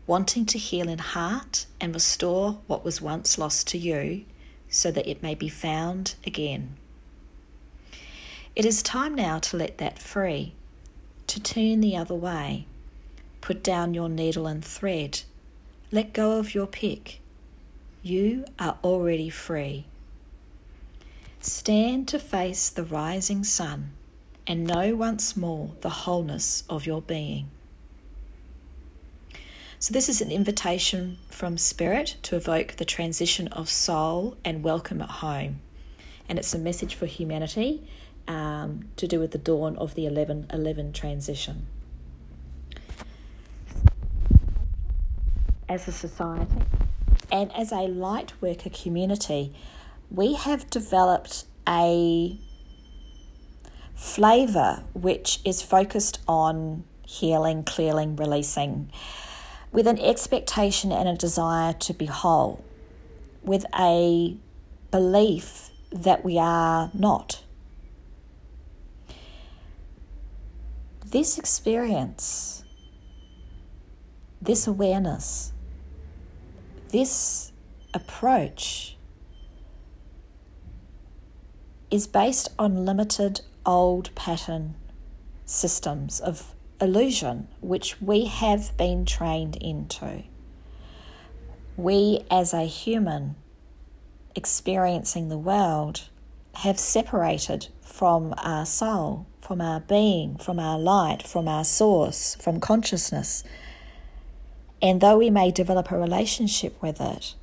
wanting 0.05 0.45
to 0.45 0.57
heal 0.57 0.87
in 0.87 0.99
heart 0.99 1.65
and 1.81 1.93
restore 1.93 2.59
what 2.65 2.85
was 2.85 3.01
once 3.01 3.37
lost 3.37 3.67
to 3.67 3.77
you 3.77 4.23
so 4.69 4.89
that 4.89 5.09
it 5.09 5.21
may 5.21 5.35
be 5.35 5.49
found 5.49 6.15
again. 6.25 6.77
It 8.55 8.63
is 8.63 8.81
time 8.81 9.15
now 9.15 9.37
to 9.39 9.57
let 9.57 9.79
that 9.79 9.99
free, 9.99 10.53
to 11.27 11.43
turn 11.43 11.81
the 11.81 11.97
other 11.97 12.15
way. 12.15 12.67
Put 13.41 13.61
down 13.61 13.93
your 13.93 14.07
needle 14.07 14.47
and 14.47 14.63
thread. 14.63 15.23
Let 15.91 16.13
go 16.13 16.39
of 16.39 16.55
your 16.55 16.67
pick. 16.67 17.19
You 18.07 18.45
are 18.57 18.77
already 18.85 19.29
free. 19.29 19.83
Stand 21.41 22.07
to 22.07 22.19
face 22.19 22.69
the 22.69 22.85
rising 22.85 23.43
sun 23.43 23.91
and 24.47 24.65
know 24.65 24.95
once 24.95 25.35
more 25.35 25.71
the 25.81 25.89
wholeness 25.89 26.63
of 26.69 26.85
your 26.85 27.01
being. 27.01 27.49
So, 29.77 29.91
this 29.91 30.07
is 30.07 30.21
an 30.21 30.31
invitation 30.31 31.17
from 31.29 31.57
Spirit 31.57 32.15
to 32.21 32.37
evoke 32.37 32.77
the 32.77 32.85
transition 32.85 33.49
of 33.49 33.69
soul 33.69 34.37
and 34.45 34.63
welcome 34.63 35.01
at 35.01 35.09
home. 35.09 35.59
And 36.29 36.39
it's 36.39 36.53
a 36.53 36.59
message 36.59 36.95
for 36.95 37.07
humanity 37.07 37.85
um, 38.25 38.87
to 38.95 39.05
do 39.05 39.19
with 39.19 39.31
the 39.31 39.37
dawn 39.37 39.75
of 39.75 39.95
the 39.95 40.05
11 40.05 40.47
11 40.53 40.93
transition. 40.93 41.67
As 45.67 45.89
a 45.89 45.91
society 45.91 46.55
and 47.31 47.51
as 47.55 47.71
a 47.71 47.87
light 47.87 48.33
worker 48.41 48.69
community, 48.69 49.53
we 50.09 50.33
have 50.33 50.69
developed 50.69 51.45
a 51.67 52.37
flavour 53.95 54.83
which 54.93 55.39
is 55.43 55.61
focused 55.61 56.19
on 56.27 56.83
healing, 57.05 57.63
clearing, 57.63 58.15
releasing, 58.15 58.91
with 59.71 59.87
an 59.87 59.99
expectation 59.99 60.91
and 60.91 61.09
a 61.09 61.15
desire 61.15 61.73
to 61.73 61.93
be 61.93 62.05
whole, 62.05 62.63
with 63.43 63.65
a 63.77 64.37
belief 64.91 65.69
that 65.91 66.23
we 66.23 66.37
are 66.37 66.89
not. 66.93 67.43
this 71.11 71.37
experience, 71.37 72.63
this 74.41 74.67
awareness, 74.67 75.53
this 76.89 77.51
approach 77.93 78.97
is 81.89 82.07
based 82.07 82.49
on 82.59 82.85
limited 82.85 83.41
old 83.65 84.13
pattern 84.15 84.75
systems 85.45 86.19
of 86.19 86.53
illusion 86.79 87.47
which 87.61 88.01
we 88.01 88.25
have 88.25 88.75
been 88.77 89.05
trained 89.05 89.55
into. 89.57 90.23
We, 91.75 92.25
as 92.29 92.53
a 92.53 92.63
human 92.63 93.35
experiencing 94.35 95.29
the 95.29 95.37
world, 95.37 96.09
have 96.55 96.79
separated 96.79 97.67
from 97.81 98.33
our 98.37 98.65
soul 98.65 99.27
from 99.47 99.61
our 99.61 99.79
being, 99.79 100.35
from 100.35 100.59
our 100.59 100.77
light, 100.77 101.23
from 101.25 101.47
our 101.47 101.63
source, 101.63 102.35
from 102.35 102.59
consciousness. 102.59 103.45
And 104.81 105.01
though 105.01 105.17
we 105.17 105.29
may 105.29 105.51
develop 105.51 105.91
a 105.91 105.97
relationship 105.97 106.79
with 106.81 107.01
it, 107.01 107.33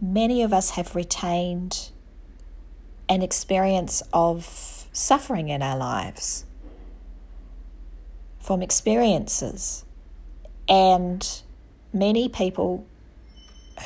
many 0.00 0.42
of 0.42 0.52
us 0.52 0.70
have 0.70 0.94
retained 0.94 1.90
an 3.08 3.22
experience 3.22 4.02
of 4.12 4.88
suffering 4.92 5.48
in 5.48 5.62
our 5.62 5.76
lives 5.76 6.44
from 8.40 8.62
experiences. 8.62 9.84
And 10.68 11.42
many 11.92 12.28
people 12.28 12.86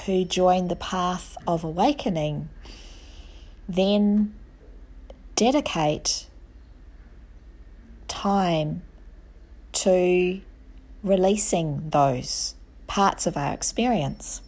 who 0.07 0.25
join 0.25 0.69
the 0.69 0.77
path 0.77 1.37
of 1.47 1.65
awakening 1.65 2.49
then 3.69 4.35
dedicate 5.35 6.27
time 8.07 8.83
to 9.73 10.41
releasing 11.03 11.91
those 11.91 12.55
parts 12.87 13.27
of 13.27 13.37
our 13.37 13.53
experience. 13.53 14.43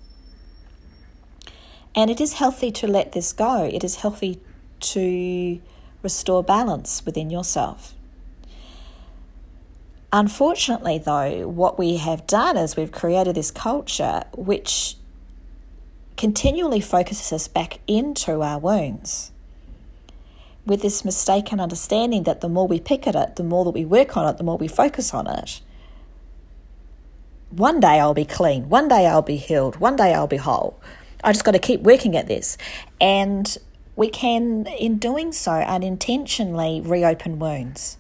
And 1.94 2.10
it 2.10 2.20
is 2.20 2.34
healthy 2.34 2.70
to 2.72 2.86
let 2.86 3.12
this 3.12 3.32
go. 3.32 3.64
It 3.64 3.84
is 3.84 3.96
healthy 3.96 4.40
to 4.80 5.60
restore 6.02 6.42
balance 6.42 7.04
within 7.04 7.30
yourself. 7.30 7.94
Unfortunately, 10.12 10.98
though, 10.98 11.48
what 11.48 11.78
we 11.78 11.96
have 11.96 12.26
done 12.26 12.56
is 12.56 12.76
we've 12.76 12.92
created 12.92 13.34
this 13.34 13.50
culture 13.50 14.24
which 14.36 14.96
continually 16.16 16.80
focuses 16.80 17.32
us 17.32 17.48
back 17.48 17.80
into 17.86 18.42
our 18.42 18.58
wounds 18.58 19.32
with 20.66 20.82
this 20.82 21.04
mistaken 21.04 21.58
understanding 21.58 22.24
that 22.24 22.40
the 22.40 22.48
more 22.48 22.68
we 22.68 22.78
pick 22.78 23.06
at 23.06 23.16
it, 23.16 23.36
the 23.36 23.42
more 23.42 23.64
that 23.64 23.70
we 23.70 23.84
work 23.84 24.16
on 24.16 24.28
it, 24.28 24.36
the 24.36 24.44
more 24.44 24.58
we 24.58 24.68
focus 24.68 25.12
on 25.14 25.26
it. 25.26 25.60
One 27.52 27.80
day 27.80 28.00
I'll 28.00 28.14
be 28.14 28.24
clean. 28.24 28.70
One 28.70 28.88
day 28.88 29.06
I'll 29.06 29.20
be 29.20 29.36
healed. 29.36 29.76
One 29.76 29.94
day 29.94 30.14
I'll 30.14 30.26
be 30.26 30.38
whole. 30.38 30.80
I 31.22 31.32
just 31.32 31.44
got 31.44 31.52
to 31.52 31.58
keep 31.58 31.82
working 31.82 32.16
at 32.16 32.26
this. 32.26 32.56
And 32.98 33.58
we 33.94 34.08
can, 34.08 34.66
in 34.66 34.96
doing 34.96 35.32
so, 35.32 35.52
unintentionally 35.52 36.80
reopen 36.80 37.38
wounds, 37.38 37.98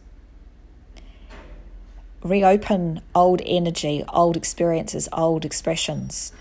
reopen 2.22 3.02
old 3.14 3.42
energy, 3.44 4.02
old 4.08 4.38
experiences, 4.38 5.06
old 5.12 5.44
expressions, 5.44 6.32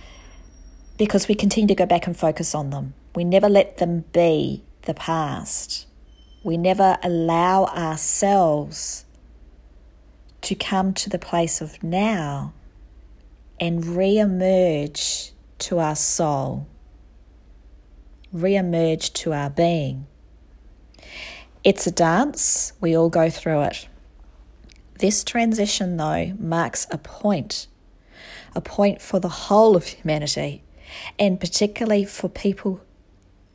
because 0.98 1.28
we 1.28 1.36
continue 1.36 1.68
to 1.68 1.76
go 1.76 1.86
back 1.86 2.08
and 2.08 2.16
focus 2.16 2.56
on 2.56 2.70
them. 2.70 2.94
We 3.14 3.26
never 3.26 3.50
let 3.50 3.78
them 3.78 4.06
be 4.14 4.64
the 4.84 4.94
past. 4.94 5.86
We 6.44 6.56
never 6.56 6.98
allow 7.04 7.66
ourselves 7.66 9.04
to 10.44 10.56
come 10.56 10.94
to 10.94 11.10
the 11.10 11.20
place 11.20 11.60
of 11.60 11.84
now 11.84 12.54
and 13.62 13.86
re 13.86 14.18
emerge 14.18 15.32
to 15.60 15.78
our 15.78 15.96
soul, 15.96 16.68
re 18.34 18.56
emerge 18.56 19.14
to 19.14 19.32
our 19.32 19.52
being. 19.52 20.08
It's 21.64 21.86
a 21.86 21.92
dance, 21.92 22.74
we 22.82 22.98
all 22.98 23.10
go 23.10 23.30
through 23.30 23.62
it. 23.62 23.88
This 24.98 25.24
transition, 25.24 25.98
though, 25.98 26.34
marks 26.40 26.88
a 26.90 26.98
point, 26.98 27.68
a 28.56 28.62
point 28.62 29.00
for 29.00 29.20
the 29.20 29.30
whole 29.30 29.76
of 29.76 29.86
humanity, 29.86 30.64
and 31.20 31.40
particularly 31.40 32.04
for 32.04 32.30
people 32.30 32.82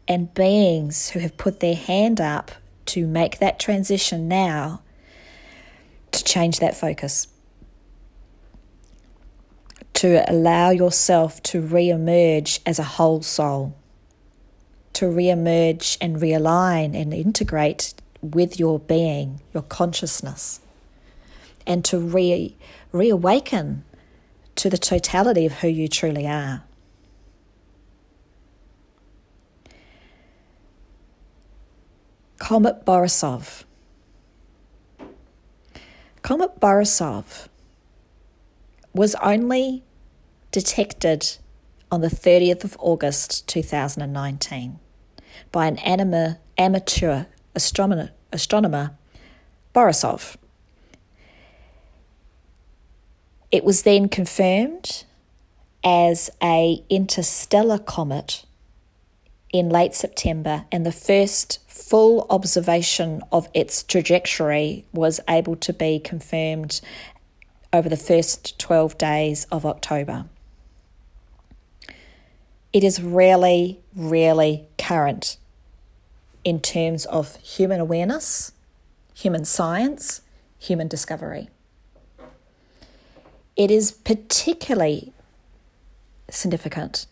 and 0.06 0.32
beings 0.34 1.10
who 1.10 1.18
have 1.18 1.36
put 1.36 1.58
their 1.58 1.74
hand 1.74 2.20
up 2.20 2.52
to 2.86 3.08
make 3.08 3.38
that 3.38 3.58
transition 3.58 4.28
now 4.28 4.82
to 6.12 6.22
change 6.22 6.60
that 6.60 6.76
focus. 6.76 7.26
To 9.96 10.30
allow 10.30 10.68
yourself 10.68 11.42
to 11.44 11.62
re 11.62 11.88
emerge 11.88 12.60
as 12.66 12.78
a 12.78 12.82
whole 12.82 13.22
soul, 13.22 13.74
to 14.92 15.08
re 15.08 15.30
emerge 15.30 15.96
and 16.02 16.16
realign 16.16 16.94
and 16.94 17.14
integrate 17.14 17.94
with 18.20 18.60
your 18.60 18.78
being, 18.78 19.40
your 19.54 19.62
consciousness, 19.62 20.60
and 21.66 21.82
to 21.86 21.98
re 21.98 22.54
reawaken 22.92 23.84
to 24.56 24.68
the 24.68 24.76
totality 24.76 25.46
of 25.46 25.52
who 25.60 25.68
you 25.68 25.88
truly 25.88 26.26
are. 26.26 26.62
Comet 32.36 32.84
Borisov. 32.84 33.64
Comet 36.20 36.60
Borisov 36.60 37.48
was 38.92 39.14
only 39.16 39.82
detected 40.56 41.36
on 41.92 42.00
the 42.00 42.08
30th 42.08 42.64
of 42.64 42.78
August 42.80 43.46
2019 43.46 44.78
by 45.52 45.66
an 45.66 45.76
anima, 45.80 46.38
amateur 46.56 47.26
astronomer, 47.54 48.08
astronomer, 48.32 48.96
Borisov. 49.74 50.36
It 53.52 53.64
was 53.64 53.82
then 53.82 54.08
confirmed 54.08 55.04
as 55.84 56.30
a 56.42 56.82
interstellar 56.88 57.78
comet 57.78 58.46
in 59.52 59.68
late 59.68 59.94
September, 59.94 60.64
and 60.72 60.86
the 60.86 60.90
first 60.90 61.58
full 61.68 62.26
observation 62.30 63.20
of 63.30 63.46
its 63.52 63.82
trajectory 63.82 64.86
was 64.94 65.20
able 65.28 65.56
to 65.56 65.74
be 65.74 65.98
confirmed 65.98 66.80
over 67.74 67.90
the 67.90 67.96
first 67.98 68.58
12 68.58 68.96
days 68.96 69.46
of 69.52 69.66
October. 69.66 70.24
It 72.72 72.84
is 72.84 73.02
really, 73.02 73.80
really 73.94 74.68
current 74.78 75.38
in 76.44 76.60
terms 76.60 77.06
of 77.06 77.36
human 77.36 77.80
awareness, 77.80 78.52
human 79.14 79.44
science, 79.44 80.20
human 80.58 80.88
discovery. 80.88 81.48
It 83.56 83.70
is 83.70 83.90
particularly 83.90 85.12
significant 86.30 87.06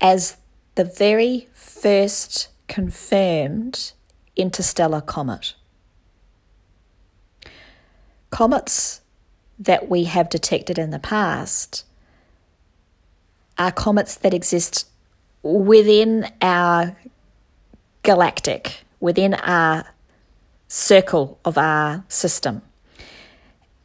as 0.00 0.36
the 0.74 0.84
very 0.84 1.48
first 1.52 2.48
confirmed 2.68 3.92
interstellar 4.34 5.00
comet. 5.00 5.54
Comets 8.30 9.00
that 9.58 9.88
we 9.88 10.04
have 10.04 10.28
detected 10.28 10.78
in 10.78 10.90
the 10.90 10.98
past 10.98 11.84
are 13.58 13.72
comets 13.72 14.16
that 14.16 14.34
exist 14.34 14.88
within 15.42 16.30
our 16.42 16.96
galactic, 18.02 18.84
within 19.00 19.34
our 19.34 19.84
circle 20.68 21.38
of 21.44 21.56
our 21.56 22.04
system. 22.08 22.62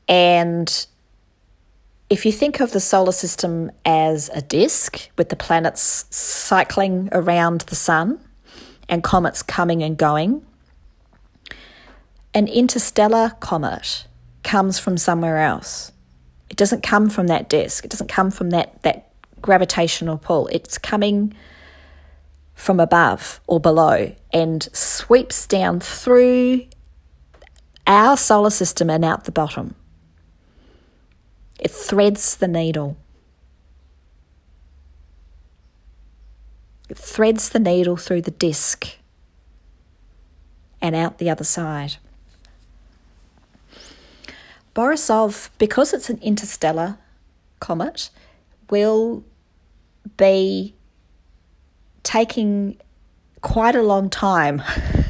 And 0.08 0.86
if 2.10 2.26
you 2.26 2.32
think 2.32 2.60
of 2.60 2.72
the 2.72 2.80
solar 2.80 3.14
system 3.14 3.72
as 3.86 4.30
a 4.34 4.42
disk 4.42 5.10
with 5.18 5.30
the 5.30 5.36
planets 5.36 6.06
cycling 6.10 7.08
around 7.12 7.62
the 7.62 7.76
sun 7.76 8.20
and 8.90 9.04
comets 9.04 9.42
coming 9.42 9.82
and 9.82 9.98
going, 9.98 10.46
an 12.34 12.48
interstellar 12.48 13.32
comet 13.40 14.08
comes 14.44 14.80
from 14.80 14.98
somewhere 14.98 15.38
else. 15.38 15.92
It 16.50 16.58
doesn't 16.58 16.84
come 16.84 17.10
from 17.10 17.28
that 17.28 17.48
disk, 17.50 17.86
it 17.86 17.92
doesn't 17.92 18.10
come 18.10 18.32
from 18.32 18.50
that, 18.50 18.82
that 18.84 19.11
gravitational 19.42 20.18
pull. 20.18 20.48
It's 20.48 20.78
coming 20.78 21.34
from 22.54 22.80
above 22.80 23.42
or 23.48 23.60
below 23.60 24.14
and 24.32 24.68
sweeps 24.72 25.48
down 25.48 25.80
through 25.80 26.66
our 27.88 28.16
solar 28.16 28.52
system 28.52 28.90
and 28.90 29.04
out 29.04 29.26
the 29.26 29.32
bottom. 29.32 29.76
It 31.60 31.72
threads 31.72 32.36
the 32.36 32.48
needle. 32.48 32.98
It 36.90 36.98
threads 36.98 37.50
the 37.50 37.60
needle 37.60 37.98
through 37.98 38.22
the 38.22 38.32
disc 38.32 38.98
and 40.82 40.96
out 40.96 41.20
the 41.20 41.30
other 41.30 41.44
side. 41.44 41.98
Borisov, 44.74 45.50
because 45.58 45.94
it's 45.94 46.10
an 46.10 46.20
interstellar 46.22 46.98
comet, 47.60 48.10
will 48.70 49.24
be 50.18 50.76
taking 52.04 52.78
quite 53.42 53.76
a 53.76 53.82
long 53.82 54.10
time, 54.10 54.62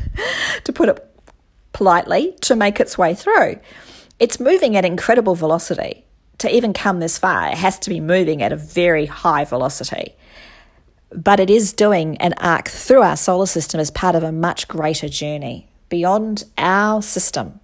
to 0.64 0.74
put 0.74 0.90
it 0.90 1.08
politely, 1.74 2.36
to 2.42 2.56
make 2.56 2.80
its 2.80 2.98
way 2.98 3.14
through. 3.14 3.60
It's 4.20 4.40
moving 4.40 4.76
at 4.76 4.86
incredible 4.86 5.36
velocity 5.36 6.06
to 6.42 6.54
even 6.54 6.74
come 6.74 7.00
this 7.00 7.20
far, 7.20 7.48
it 7.50 7.58
has 7.58 7.78
to 7.80 7.90
be 7.90 8.00
moving 8.00 8.42
at 8.42 8.52
a 8.52 8.56
very 8.56 9.06
high 9.06 9.46
velocity. 9.46 10.16
But 11.12 11.40
it 11.40 11.52
is 11.52 11.72
doing 11.72 12.18
an 12.18 12.34
arc 12.38 12.68
through 12.68 13.04
our 13.04 13.16
solar 13.16 13.46
system 13.46 13.80
as 13.80 13.92
part 13.92 14.16
of 14.16 14.24
a 14.24 14.32
much 14.32 14.68
greater 14.68 15.08
journey 15.08 15.70
beyond 15.90 16.46
our 16.58 17.02
system. 17.04 17.60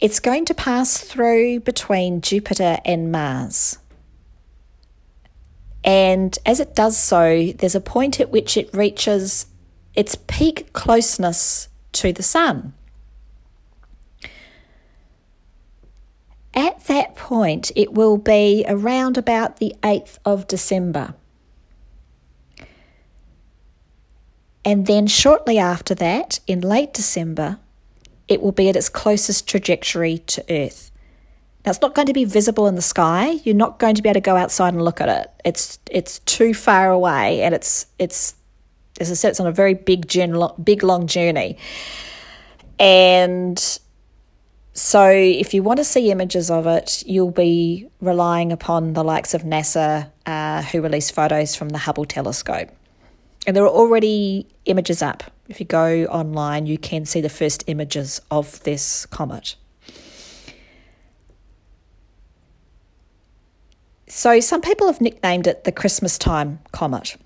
It's 0.00 0.18
going 0.18 0.44
to 0.46 0.54
pass 0.54 0.98
through 0.98 1.60
between 1.60 2.22
Jupiter 2.22 2.78
and 2.84 3.12
Mars. 3.12 3.78
And 5.86 6.36
as 6.44 6.58
it 6.58 6.74
does 6.74 6.98
so, 6.98 7.52
there's 7.52 7.76
a 7.76 7.80
point 7.80 8.18
at 8.18 8.30
which 8.30 8.56
it 8.56 8.74
reaches 8.74 9.46
its 9.94 10.16
peak 10.26 10.72
closeness 10.72 11.68
to 11.92 12.12
the 12.12 12.24
Sun. 12.24 12.74
At 16.52 16.84
that 16.86 17.14
point, 17.14 17.70
it 17.76 17.94
will 17.94 18.16
be 18.16 18.64
around 18.66 19.16
about 19.16 19.58
the 19.58 19.76
8th 19.82 20.18
of 20.24 20.48
December. 20.48 21.14
And 24.64 24.86
then 24.86 25.06
shortly 25.06 25.58
after 25.58 25.94
that, 25.94 26.40
in 26.48 26.60
late 26.60 26.92
December, 26.92 27.58
it 28.26 28.42
will 28.42 28.52
be 28.52 28.68
at 28.68 28.74
its 28.74 28.88
closest 28.88 29.46
trajectory 29.46 30.18
to 30.18 30.44
Earth. 30.50 30.90
Now, 31.66 31.70
it's 31.70 31.82
not 31.82 31.96
going 31.96 32.06
to 32.06 32.12
be 32.12 32.24
visible 32.24 32.68
in 32.68 32.76
the 32.76 32.82
sky. 32.82 33.40
You're 33.42 33.56
not 33.56 33.80
going 33.80 33.96
to 33.96 34.02
be 34.02 34.08
able 34.08 34.14
to 34.14 34.20
go 34.20 34.36
outside 34.36 34.72
and 34.72 34.84
look 34.84 35.00
at 35.00 35.08
it. 35.08 35.30
It's 35.44 35.80
it's 35.90 36.20
too 36.20 36.54
far 36.54 36.90
away, 36.92 37.42
and 37.42 37.52
it's 37.52 37.86
it's 37.98 38.36
as 39.00 39.10
I 39.10 39.14
said, 39.14 39.30
it's 39.30 39.40
on 39.40 39.46
a 39.46 39.52
very 39.52 39.74
big, 39.74 40.10
big 40.62 40.82
long 40.82 41.06
journey. 41.06 41.58
And 42.78 43.58
so, 44.72 45.08
if 45.08 45.54
you 45.54 45.62
want 45.62 45.78
to 45.78 45.84
see 45.84 46.10
images 46.10 46.50
of 46.50 46.66
it, 46.66 47.02
you'll 47.06 47.30
be 47.30 47.88
relying 48.00 48.52
upon 48.52 48.92
the 48.92 49.02
likes 49.02 49.34
of 49.34 49.42
NASA, 49.42 50.10
uh, 50.26 50.62
who 50.62 50.80
release 50.80 51.10
photos 51.10 51.54
from 51.54 51.70
the 51.70 51.78
Hubble 51.78 52.04
telescope. 52.04 52.68
And 53.46 53.56
there 53.56 53.64
are 53.64 53.70
already 53.70 54.46
images 54.64 55.02
up. 55.02 55.24
If 55.48 55.60
you 55.60 55.66
go 55.66 56.04
online, 56.06 56.66
you 56.66 56.78
can 56.78 57.04
see 57.06 57.20
the 57.20 57.28
first 57.28 57.64
images 57.66 58.20
of 58.30 58.62
this 58.64 59.06
comet. 59.06 59.56
So, 64.08 64.40
some 64.40 64.60
people 64.60 64.86
have 64.86 65.00
nicknamed 65.00 65.46
it 65.46 65.64
the 65.64 65.72
Christmas 65.72 66.16
time 66.16 66.60
comet 66.72 67.16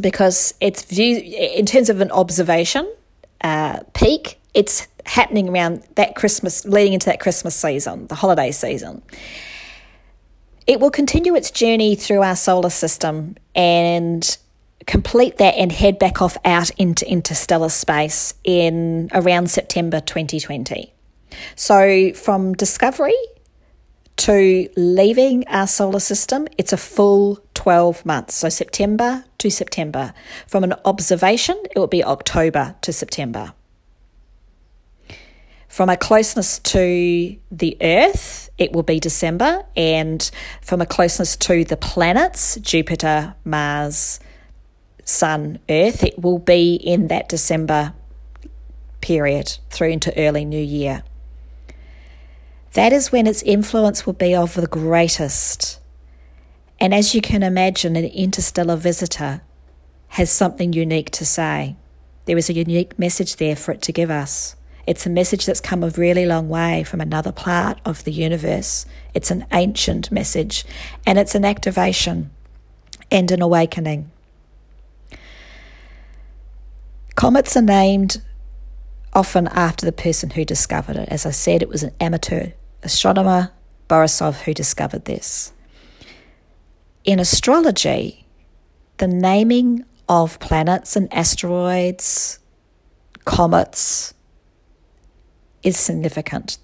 because 0.00 0.54
it's 0.60 0.82
viewed 0.82 1.22
in 1.22 1.66
terms 1.66 1.90
of 1.90 2.00
an 2.00 2.10
observation 2.10 2.90
uh, 3.42 3.80
peak, 3.94 4.40
it's 4.54 4.88
happening 5.04 5.48
around 5.48 5.86
that 5.94 6.16
Christmas, 6.16 6.64
leading 6.64 6.94
into 6.94 7.06
that 7.06 7.20
Christmas 7.20 7.54
season, 7.54 8.06
the 8.08 8.14
holiday 8.14 8.50
season. 8.50 9.02
It 10.66 10.80
will 10.80 10.90
continue 10.90 11.36
its 11.36 11.50
journey 11.50 11.94
through 11.94 12.22
our 12.22 12.34
solar 12.34 12.70
system 12.70 13.36
and 13.54 14.36
complete 14.86 15.36
that 15.38 15.54
and 15.54 15.70
head 15.70 15.98
back 15.98 16.20
off 16.20 16.36
out 16.44 16.70
into 16.70 17.08
interstellar 17.08 17.68
space 17.68 18.34
in 18.42 19.10
around 19.12 19.50
September 19.50 20.00
2020. 20.00 20.92
So, 21.54 22.12
from 22.14 22.54
discovery 22.54 23.14
to 24.16 24.68
leaving 24.76 25.46
our 25.48 25.66
solar 25.66 26.00
system, 26.00 26.48
it's 26.58 26.72
a 26.72 26.76
full 26.76 27.38
12 27.54 28.04
months. 28.06 28.34
So, 28.34 28.48
September 28.48 29.24
to 29.38 29.50
September. 29.50 30.14
From 30.46 30.64
an 30.64 30.74
observation, 30.84 31.60
it 31.70 31.78
will 31.78 31.86
be 31.86 32.02
October 32.02 32.76
to 32.82 32.92
September. 32.92 33.52
From 35.68 35.90
a 35.90 35.96
closeness 35.96 36.58
to 36.60 37.36
the 37.50 37.76
Earth, 37.82 38.48
it 38.56 38.72
will 38.72 38.82
be 38.82 38.98
December, 38.98 39.64
and 39.76 40.30
from 40.62 40.80
a 40.80 40.86
closeness 40.86 41.36
to 41.36 41.64
the 41.64 41.76
planets, 41.76 42.56
Jupiter, 42.56 43.34
Mars, 43.44 44.18
Sun, 45.04 45.58
Earth, 45.68 46.02
it 46.02 46.18
will 46.18 46.38
be 46.38 46.74
in 46.74 47.08
that 47.08 47.28
December 47.28 47.92
period 49.00 49.58
through 49.70 49.90
into 49.90 50.16
early 50.16 50.44
New 50.44 50.62
Year. 50.62 51.02
That 52.76 52.92
is 52.92 53.10
when 53.10 53.26
its 53.26 53.42
influence 53.42 54.04
will 54.04 54.12
be 54.12 54.34
of 54.34 54.52
the 54.52 54.66
greatest. 54.66 55.80
And 56.78 56.92
as 56.92 57.14
you 57.14 57.22
can 57.22 57.42
imagine, 57.42 57.96
an 57.96 58.04
interstellar 58.04 58.76
visitor 58.76 59.40
has 60.08 60.30
something 60.30 60.74
unique 60.74 61.08
to 61.12 61.24
say. 61.24 61.76
There 62.26 62.36
is 62.36 62.50
a 62.50 62.52
unique 62.52 62.98
message 62.98 63.36
there 63.36 63.56
for 63.56 63.72
it 63.72 63.80
to 63.80 63.92
give 63.92 64.10
us. 64.10 64.56
It's 64.86 65.06
a 65.06 65.10
message 65.10 65.46
that's 65.46 65.58
come 65.58 65.82
a 65.82 65.88
really 65.88 66.26
long 66.26 66.50
way 66.50 66.84
from 66.84 67.00
another 67.00 67.32
part 67.32 67.80
of 67.86 68.04
the 68.04 68.12
universe. 68.12 68.84
It's 69.14 69.30
an 69.30 69.46
ancient 69.54 70.12
message 70.12 70.66
and 71.06 71.18
it's 71.18 71.34
an 71.34 71.46
activation 71.46 72.30
and 73.10 73.30
an 73.30 73.40
awakening. 73.40 74.10
Comets 77.14 77.56
are 77.56 77.62
named 77.62 78.20
often 79.14 79.48
after 79.48 79.86
the 79.86 79.92
person 79.92 80.28
who 80.28 80.44
discovered 80.44 80.96
it. 80.96 81.08
As 81.08 81.24
I 81.24 81.30
said, 81.30 81.62
it 81.62 81.70
was 81.70 81.82
an 81.82 81.94
amateur 82.00 82.50
astronomer, 82.86 83.50
Borisov, 83.88 84.42
who 84.42 84.54
discovered 84.54 85.04
this. 85.04 85.52
In 87.04 87.20
astrology, 87.20 88.26
the 88.96 89.06
naming 89.06 89.84
of 90.08 90.38
planets 90.40 90.96
and 90.96 91.12
asteroids, 91.12 92.38
comets, 93.24 94.14
is 95.62 95.76
significant. 95.76 96.58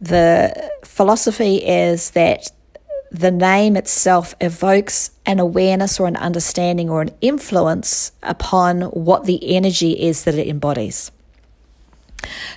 The 0.00 0.70
philosophy 0.84 1.56
is 1.56 2.10
that 2.12 2.50
the 3.10 3.30
name 3.30 3.76
itself 3.76 4.34
evokes 4.40 5.10
an 5.26 5.38
awareness 5.38 6.00
or 6.00 6.06
an 6.06 6.16
understanding 6.16 6.90
or 6.90 7.02
an 7.02 7.10
influence 7.20 8.12
upon 8.22 8.82
what 8.82 9.24
the 9.24 9.54
energy 9.56 9.92
is 9.92 10.24
that 10.24 10.34
it 10.34 10.48
embodies. 10.48 11.10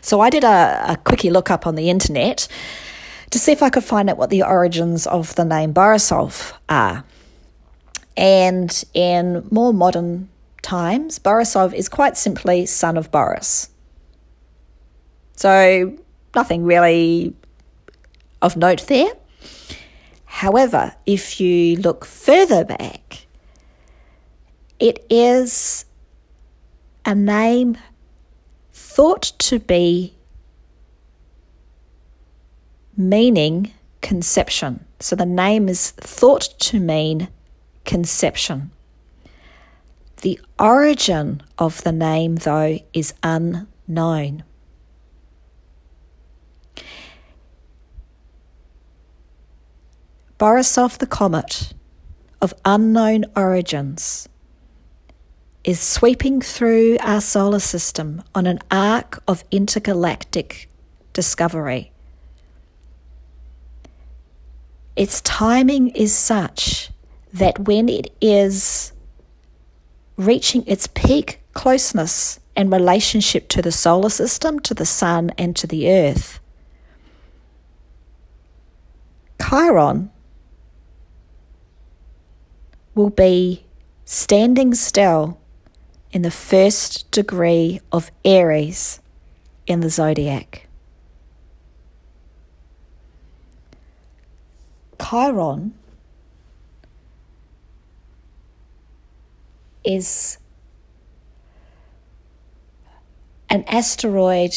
So 0.02 0.22
I 0.22 0.30
did 0.30 0.44
a, 0.44 0.92
a 0.92 0.98
quickie 0.98 1.30
look 1.30 1.50
up 1.52 1.68
on 1.68 1.76
the 1.76 1.90
internet 1.90 2.48
to 3.30 3.40
see 3.40 3.52
if 3.52 3.62
I 3.62 3.70
could 3.70 3.84
find 3.84 4.10
out 4.10 4.18
what 4.18 4.30
the 4.30 4.44
origins 4.44 5.06
of 5.08 5.36
the 5.36 5.46
name 5.46 5.74
Borisov 5.74 6.54
are. 6.70 7.04
And 8.16 8.84
in 8.94 9.48
more 9.52 9.74
modern 9.74 10.30
times, 10.62 11.20
Borisov 11.20 11.74
is 11.74 11.88
quite 11.88 12.18
simply 12.18 12.66
son 12.66 12.98
of 12.98 13.12
Boris. 13.12 13.70
So 15.36 15.96
nothing 16.36 16.64
really 16.64 17.36
of 18.42 18.58
note 18.58 18.88
there. 18.88 19.12
However, 20.26 20.96
if 21.06 21.40
you 21.40 21.78
look 21.78 22.06
further 22.06 22.64
back, 22.64 23.26
it 24.80 25.06
is 25.10 25.86
a 27.06 27.16
name 27.16 27.78
thought 28.98 29.32
to 29.38 29.60
be 29.60 30.12
meaning 32.98 33.72
conception. 34.02 34.84
So 35.00 35.16
the 35.16 35.24
name 35.24 35.70
is 35.70 35.92
thought 35.92 36.56
to 36.62 36.80
mean 36.80 37.28
conception. 37.86 38.72
The 40.24 40.40
origin 40.58 41.44
of 41.60 41.84
the 41.84 41.92
name, 41.92 42.38
though, 42.38 42.80
is 42.92 43.14
unknown. 43.22 44.44
Borisov 50.40 50.98
the 50.98 51.06
comet 51.06 51.74
of 52.42 52.56
unknown 52.66 53.26
origins 53.36 54.28
is 55.68 55.82
sweeping 55.82 56.40
through 56.40 56.98
our 57.02 57.20
solar 57.20 57.60
system 57.60 58.24
on 58.34 58.48
an 58.48 58.58
arc 58.72 59.22
of 59.28 59.44
intergalactic 59.52 60.70
discovery. 61.12 61.92
Its 64.96 65.20
timing 65.22 65.90
is 65.90 66.16
such 66.16 66.90
that 67.34 67.68
when 67.68 67.90
it 67.90 68.08
is 68.22 68.94
reaching 70.16 70.66
its 70.66 70.88
peak 70.88 71.42
closeness 71.54 72.40
and 72.56 72.72
relationship 72.72 73.50
to 73.50 73.62
the 73.62 73.72
solar 73.72 74.10
system, 74.10 74.62
to 74.62 74.74
the 74.74 74.86
sun, 74.86 75.32
and 75.38 75.54
to 75.58 75.68
the 75.68 75.92
earth, 75.92 76.40
Chiron 79.38 80.12
will 82.96 83.10
be 83.10 83.66
standing 84.06 84.74
still 84.74 85.38
in 86.12 86.22
the 86.22 86.32
first 86.32 87.10
degree 87.12 87.80
of 87.92 88.12
Aries 88.24 89.00
in 89.66 89.82
the 89.82 89.90
zodiac. 89.90 90.68
Chiron 95.02 95.74
is 99.84 100.38
an 103.50 103.64
asteroid 103.68 104.54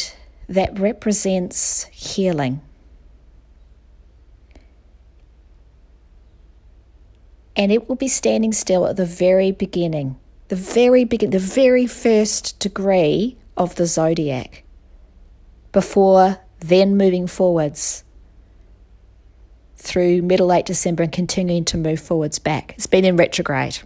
that 0.49 0.77
represents 0.77 1.85
healing. 1.91 2.61
and 7.55 7.71
it 7.71 7.87
will 7.87 7.95
be 7.95 8.07
standing 8.07 8.51
still 8.51 8.87
at 8.87 8.95
the 8.95 9.05
very 9.05 9.51
beginning, 9.51 10.17
the 10.51 10.57
very 10.57 11.05
begin, 11.05 11.29
the 11.29 11.39
very 11.39 11.87
first 11.87 12.59
degree 12.59 13.37
of 13.55 13.75
the 13.75 13.85
zodiac, 13.85 14.65
before 15.71 16.41
then 16.59 16.97
moving 16.97 17.25
forwards 17.25 18.03
through 19.77 20.21
middle 20.21 20.47
late 20.47 20.65
December 20.65 21.03
and 21.03 21.11
continuing 21.13 21.63
to 21.63 21.77
move 21.77 22.01
forwards 22.01 22.37
back. 22.37 22.73
It's 22.75 22.85
been 22.85 23.05
in 23.05 23.15
retrograde, 23.15 23.79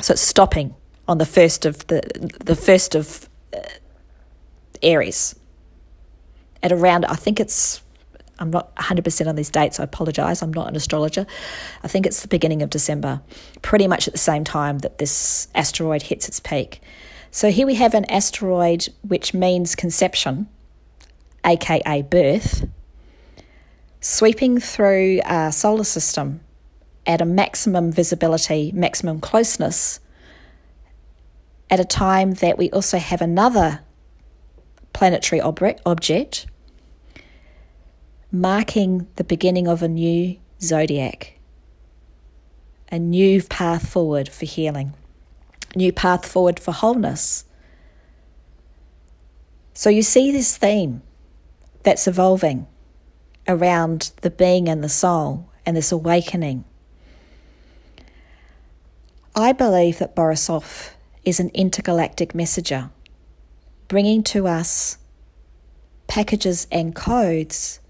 so 0.00 0.12
it's 0.12 0.22
stopping 0.22 0.74
on 1.06 1.18
the 1.18 1.26
first 1.26 1.66
of 1.66 1.86
the 1.88 2.00
the 2.42 2.56
first 2.56 2.94
of 2.94 3.28
uh, 3.52 3.58
Aries 4.82 5.34
at 6.62 6.72
around 6.72 7.04
I 7.04 7.16
think 7.16 7.38
it's 7.38 7.81
I'm 8.42 8.50
not 8.50 8.74
100% 8.76 9.26
on 9.28 9.36
these 9.36 9.50
dates. 9.50 9.78
I 9.80 9.84
apologize. 9.84 10.42
I'm 10.42 10.52
not 10.52 10.68
an 10.68 10.76
astrologer. 10.76 11.26
I 11.82 11.88
think 11.88 12.04
it's 12.04 12.22
the 12.22 12.28
beginning 12.28 12.60
of 12.60 12.70
December, 12.70 13.22
pretty 13.62 13.86
much 13.86 14.08
at 14.08 14.12
the 14.12 14.18
same 14.18 14.44
time 14.44 14.80
that 14.80 14.98
this 14.98 15.48
asteroid 15.54 16.02
hits 16.02 16.28
its 16.28 16.40
peak. 16.40 16.82
So 17.30 17.50
here 17.50 17.66
we 17.66 17.76
have 17.76 17.94
an 17.94 18.04
asteroid 18.10 18.88
which 19.06 19.32
means 19.32 19.74
conception, 19.74 20.48
aka 21.46 22.02
birth, 22.02 22.68
sweeping 24.00 24.58
through 24.58 25.20
our 25.24 25.52
solar 25.52 25.84
system 25.84 26.40
at 27.06 27.20
a 27.20 27.24
maximum 27.24 27.90
visibility, 27.90 28.72
maximum 28.72 29.20
closeness, 29.20 30.00
at 31.70 31.80
a 31.80 31.84
time 31.84 32.32
that 32.34 32.58
we 32.58 32.70
also 32.70 32.98
have 32.98 33.22
another 33.22 33.80
planetary 34.92 35.40
object 35.40 36.46
marking 38.32 39.06
the 39.16 39.24
beginning 39.24 39.68
of 39.68 39.82
a 39.82 39.88
new 39.88 40.38
zodiac, 40.58 41.38
a 42.90 42.98
new 42.98 43.42
path 43.42 43.86
forward 43.90 44.26
for 44.26 44.46
healing, 44.46 44.94
a 45.74 45.78
new 45.78 45.92
path 45.92 46.26
forward 46.26 46.58
for 46.58 46.72
wholeness. 46.72 47.44
So 49.74 49.90
you 49.90 50.02
see 50.02 50.32
this 50.32 50.56
theme 50.56 51.02
that's 51.82 52.08
evolving 52.08 52.66
around 53.46 54.12
the 54.22 54.30
being 54.30 54.66
and 54.66 54.82
the 54.82 54.88
soul 54.88 55.50
and 55.66 55.76
this 55.76 55.92
awakening. 55.92 56.64
I 59.34 59.52
believe 59.52 59.98
that 59.98 60.16
Borisov 60.16 60.90
is 61.24 61.38
an 61.38 61.50
intergalactic 61.50 62.34
messenger, 62.34 62.90
bringing 63.88 64.22
to 64.24 64.46
us 64.46 64.96
packages 66.06 66.66
and 66.70 66.94
codes 66.94 67.80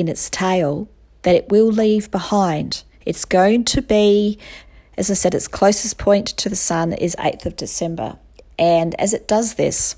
in 0.00 0.08
its 0.08 0.28
tail 0.30 0.88
that 1.22 1.34
it 1.34 1.48
will 1.48 1.68
leave 1.68 2.10
behind. 2.10 2.82
It's 3.06 3.24
going 3.24 3.64
to 3.66 3.82
be, 3.82 4.38
as 4.96 5.10
I 5.10 5.14
said, 5.14 5.34
its 5.34 5.48
closest 5.48 5.98
point 5.98 6.26
to 6.28 6.48
the 6.48 6.56
sun 6.56 6.92
is 6.92 7.14
8th 7.16 7.46
of 7.46 7.56
December. 7.56 8.18
And 8.58 8.98
as 9.00 9.14
it 9.14 9.28
does 9.28 9.54
this, 9.54 9.96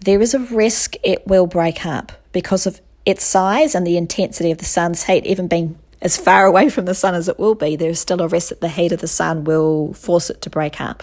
there 0.00 0.20
is 0.20 0.34
a 0.34 0.40
risk 0.40 0.94
it 1.02 1.26
will 1.26 1.46
break 1.46 1.84
up 1.84 2.12
because 2.32 2.66
of 2.66 2.80
its 3.04 3.24
size 3.24 3.74
and 3.74 3.86
the 3.86 3.96
intensity 3.96 4.50
of 4.50 4.58
the 4.58 4.64
sun's 4.64 5.04
heat, 5.04 5.26
even 5.26 5.48
being 5.48 5.78
as 6.02 6.16
far 6.16 6.46
away 6.46 6.68
from 6.68 6.84
the 6.84 6.94
sun 6.94 7.14
as 7.14 7.28
it 7.28 7.38
will 7.38 7.54
be, 7.54 7.76
there's 7.76 8.00
still 8.00 8.22
a 8.22 8.28
risk 8.28 8.50
that 8.50 8.60
the 8.60 8.68
heat 8.68 8.92
of 8.92 9.00
the 9.00 9.08
sun 9.08 9.44
will 9.44 9.92
force 9.94 10.30
it 10.30 10.40
to 10.42 10.50
break 10.50 10.80
up. 10.80 11.02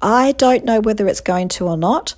I 0.00 0.32
don't 0.32 0.64
know 0.64 0.80
whether 0.80 1.06
it's 1.06 1.20
going 1.20 1.48
to 1.50 1.68
or 1.68 1.76
not. 1.76 2.14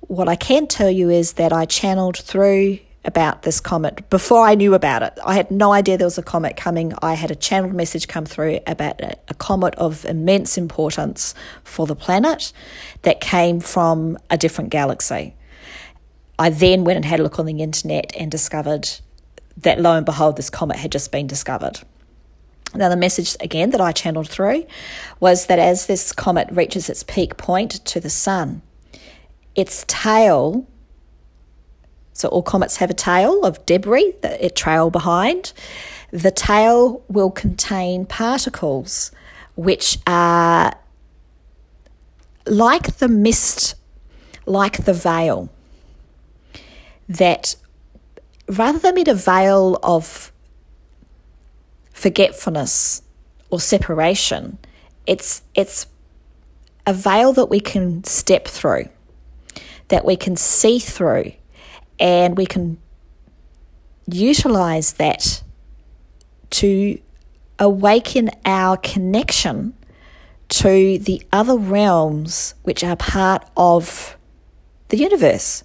What 0.00 0.28
I 0.28 0.36
can 0.36 0.66
tell 0.66 0.90
you 0.90 1.10
is 1.10 1.34
that 1.34 1.52
I 1.52 1.66
channeled 1.66 2.16
through 2.16 2.78
about 3.08 3.42
this 3.42 3.58
comet 3.58 4.08
before 4.10 4.44
I 4.44 4.54
knew 4.54 4.74
about 4.74 5.02
it. 5.02 5.18
I 5.24 5.34
had 5.34 5.50
no 5.50 5.72
idea 5.72 5.96
there 5.96 6.06
was 6.06 6.18
a 6.18 6.22
comet 6.22 6.58
coming. 6.58 6.92
I 7.00 7.14
had 7.14 7.30
a 7.30 7.34
channeled 7.34 7.72
message 7.72 8.06
come 8.06 8.26
through 8.26 8.60
about 8.66 9.00
a, 9.00 9.16
a, 9.28 9.34
comet 9.34 9.74
of 9.76 10.04
immense 10.04 10.58
importance 10.58 11.34
for 11.64 11.86
the 11.86 11.96
planet 11.96 12.52
that 13.02 13.22
came 13.22 13.60
from 13.60 14.18
a 14.28 14.36
different 14.36 14.68
galaxy. 14.68 15.34
I 16.38 16.50
then 16.50 16.84
went 16.84 16.96
and 16.96 17.04
had 17.06 17.18
a 17.18 17.22
look 17.22 17.38
on 17.38 17.46
the 17.46 17.62
internet 17.62 18.12
and 18.14 18.30
discovered 18.30 18.90
that 19.56 19.80
lo 19.80 19.96
and 19.96 20.04
behold, 20.04 20.36
this 20.36 20.50
comet 20.50 20.76
had 20.76 20.92
just 20.92 21.10
been 21.10 21.26
discovered. 21.26 21.80
Now, 22.74 22.90
the 22.90 22.96
message 22.96 23.36
again 23.40 23.70
that 23.70 23.80
I 23.80 23.92
channeled 23.92 24.28
through 24.28 24.66
was 25.18 25.46
that 25.46 25.58
as 25.58 25.86
this 25.86 26.12
comet 26.12 26.48
reaches 26.52 26.90
its 26.90 27.02
peak 27.02 27.38
point 27.38 27.70
to 27.86 28.00
the 28.00 28.10
sun, 28.10 28.60
its 29.54 29.86
tail, 29.88 30.66
so 32.18 32.28
all 32.28 32.42
comets 32.42 32.78
have 32.78 32.90
a 32.90 32.94
tail 32.94 33.44
of 33.44 33.64
debris 33.64 34.12
that 34.22 34.42
it 34.42 34.56
trail 34.56 34.90
behind. 34.90 35.52
The 36.10 36.32
tail 36.32 37.04
will 37.08 37.30
contain 37.30 38.06
particles 38.06 39.12
which 39.54 39.98
are 40.04 40.74
like 42.44 42.96
the 42.96 43.06
mist, 43.06 43.76
like 44.46 44.84
the 44.84 44.92
veil, 44.92 45.48
that 47.08 47.54
rather 48.48 48.80
than 48.80 48.96
be 48.96 49.04
a 49.08 49.14
veil 49.14 49.78
of 49.84 50.32
forgetfulness 51.92 53.02
or 53.50 53.60
separation, 53.60 54.58
it's 55.06 55.42
it's 55.54 55.86
a 56.84 56.92
veil 56.92 57.32
that 57.34 57.46
we 57.46 57.60
can 57.60 58.02
step 58.02 58.48
through 58.48 58.88
that 59.88 60.04
we 60.04 60.16
can 60.16 60.36
see 60.36 60.78
through 60.78 61.32
and 61.98 62.36
we 62.36 62.46
can 62.46 62.78
utilize 64.06 64.94
that 64.94 65.42
to 66.50 66.98
awaken 67.58 68.30
our 68.44 68.76
connection 68.76 69.74
to 70.48 70.98
the 70.98 71.22
other 71.32 71.56
realms 71.56 72.54
which 72.62 72.82
are 72.82 72.96
part 72.96 73.44
of 73.56 74.16
the 74.88 74.96
universe. 74.96 75.64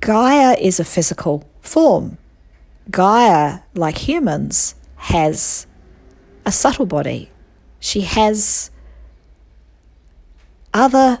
Gaia 0.00 0.56
is 0.58 0.80
a 0.80 0.84
physical 0.84 1.44
form. 1.60 2.18
Gaia, 2.90 3.60
like 3.74 3.98
humans, 3.98 4.74
has 4.96 5.66
a 6.44 6.52
subtle 6.52 6.86
body. 6.86 7.30
She 7.78 8.00
has 8.00 8.70
other 10.72 11.20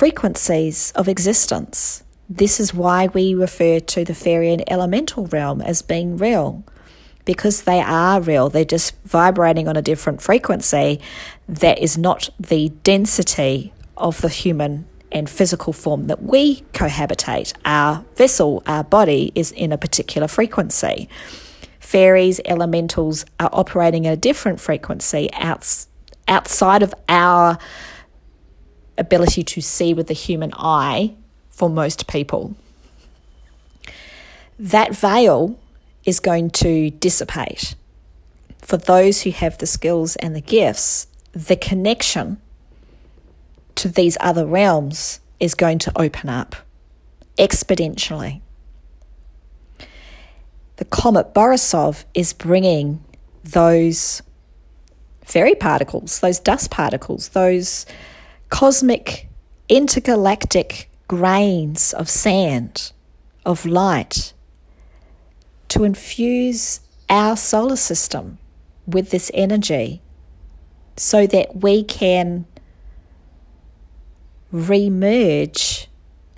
frequencies 0.00 0.92
of 0.92 1.08
existence. 1.08 2.02
This 2.26 2.58
is 2.58 2.72
why 2.72 3.08
we 3.08 3.34
refer 3.34 3.80
to 3.80 4.02
the 4.02 4.14
fairy 4.14 4.50
and 4.50 4.64
elemental 4.66 5.26
realm 5.26 5.60
as 5.60 5.82
being 5.82 6.16
real, 6.16 6.64
because 7.26 7.64
they 7.64 7.82
are 7.82 8.18
real. 8.18 8.48
They're 8.48 8.64
just 8.64 8.94
vibrating 9.04 9.68
on 9.68 9.76
a 9.76 9.82
different 9.82 10.22
frequency 10.22 11.02
that 11.46 11.78
is 11.78 11.98
not 11.98 12.30
the 12.40 12.70
density 12.82 13.74
of 13.98 14.22
the 14.22 14.30
human 14.30 14.86
and 15.12 15.28
physical 15.28 15.74
form 15.74 16.06
that 16.06 16.22
we 16.22 16.62
cohabitate. 16.72 17.52
Our 17.66 18.02
vessel, 18.16 18.62
our 18.66 18.84
body, 18.84 19.32
is 19.34 19.52
in 19.52 19.70
a 19.70 19.76
particular 19.76 20.28
frequency. 20.28 21.10
Fairies, 21.78 22.40
elementals 22.46 23.26
are 23.38 23.50
operating 23.52 24.06
at 24.06 24.14
a 24.14 24.16
different 24.16 24.60
frequency 24.60 25.28
outs- 25.34 25.88
outside 26.26 26.82
of 26.82 26.94
our 27.06 27.58
ability 29.00 29.42
to 29.42 29.60
see 29.60 29.92
with 29.94 30.06
the 30.06 30.14
human 30.14 30.52
eye 30.54 31.14
for 31.48 31.68
most 31.68 32.06
people. 32.06 32.54
That 34.58 34.94
veil 34.94 35.58
is 36.04 36.20
going 36.20 36.50
to 36.50 36.90
dissipate. 36.90 37.74
For 38.58 38.76
those 38.76 39.22
who 39.22 39.30
have 39.30 39.58
the 39.58 39.66
skills 39.66 40.16
and 40.16 40.36
the 40.36 40.40
gifts, 40.40 41.06
the 41.32 41.56
connection 41.56 42.38
to 43.76 43.88
these 43.88 44.16
other 44.20 44.46
realms 44.46 45.20
is 45.40 45.54
going 45.54 45.78
to 45.80 45.92
open 45.98 46.28
up 46.28 46.54
exponentially. 47.38 48.42
The 50.76 50.84
comet 50.84 51.34
Borisov 51.34 52.04
is 52.14 52.32
bringing 52.32 53.02
those 53.42 54.22
fairy 55.24 55.54
particles, 55.54 56.20
those 56.20 56.38
dust 56.38 56.70
particles, 56.70 57.30
those 57.30 57.86
cosmic 58.50 59.28
intergalactic 59.68 60.90
grains 61.08 61.92
of 61.94 62.08
sand, 62.08 62.92
of 63.46 63.64
light, 63.64 64.32
to 65.68 65.84
infuse 65.84 66.80
our 67.08 67.36
solar 67.36 67.76
system 67.76 68.38
with 68.86 69.10
this 69.10 69.30
energy 69.32 70.02
so 70.96 71.26
that 71.26 71.56
we 71.56 71.82
can 71.82 72.44
remerge 74.52 75.86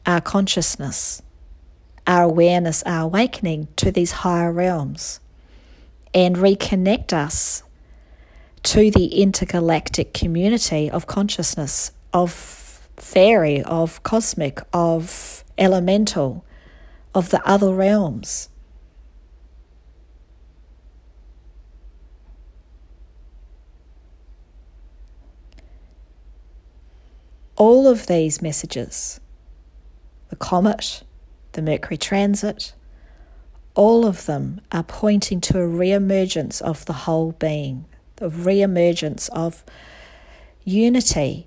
our 0.06 0.20
consciousness, 0.20 1.22
our 2.06 2.24
awareness, 2.24 2.82
our 2.84 3.04
awakening 3.04 3.68
to 3.76 3.90
these 3.90 4.12
higher 4.12 4.52
realms 4.52 5.20
and 6.14 6.36
reconnect 6.36 7.12
us 7.12 7.62
to 8.62 8.90
the 8.90 9.20
intergalactic 9.22 10.14
community 10.14 10.90
of 10.90 11.06
consciousness, 11.06 11.92
of 12.12 12.32
fairy, 12.96 13.62
of 13.62 14.02
cosmic, 14.02 14.60
of 14.72 15.44
elemental, 15.58 16.44
of 17.14 17.30
the 17.30 17.46
other 17.46 17.72
realms. 17.74 18.48
all 27.62 27.86
of 27.86 28.08
these 28.08 28.42
messages 28.42 29.20
the 30.30 30.34
comet, 30.34 31.04
the 31.52 31.62
Mercury 31.62 31.96
transit, 31.96 32.72
all 33.76 34.04
of 34.04 34.26
them 34.26 34.60
are 34.72 34.82
pointing 34.82 35.40
to 35.42 35.60
a 35.60 35.66
re-emergence 35.68 36.60
of 36.60 36.84
the 36.86 36.92
whole 37.04 37.32
being, 37.32 37.84
the 38.16 38.28
re-emergence 38.30 39.28
of 39.28 39.62
unity 40.64 41.46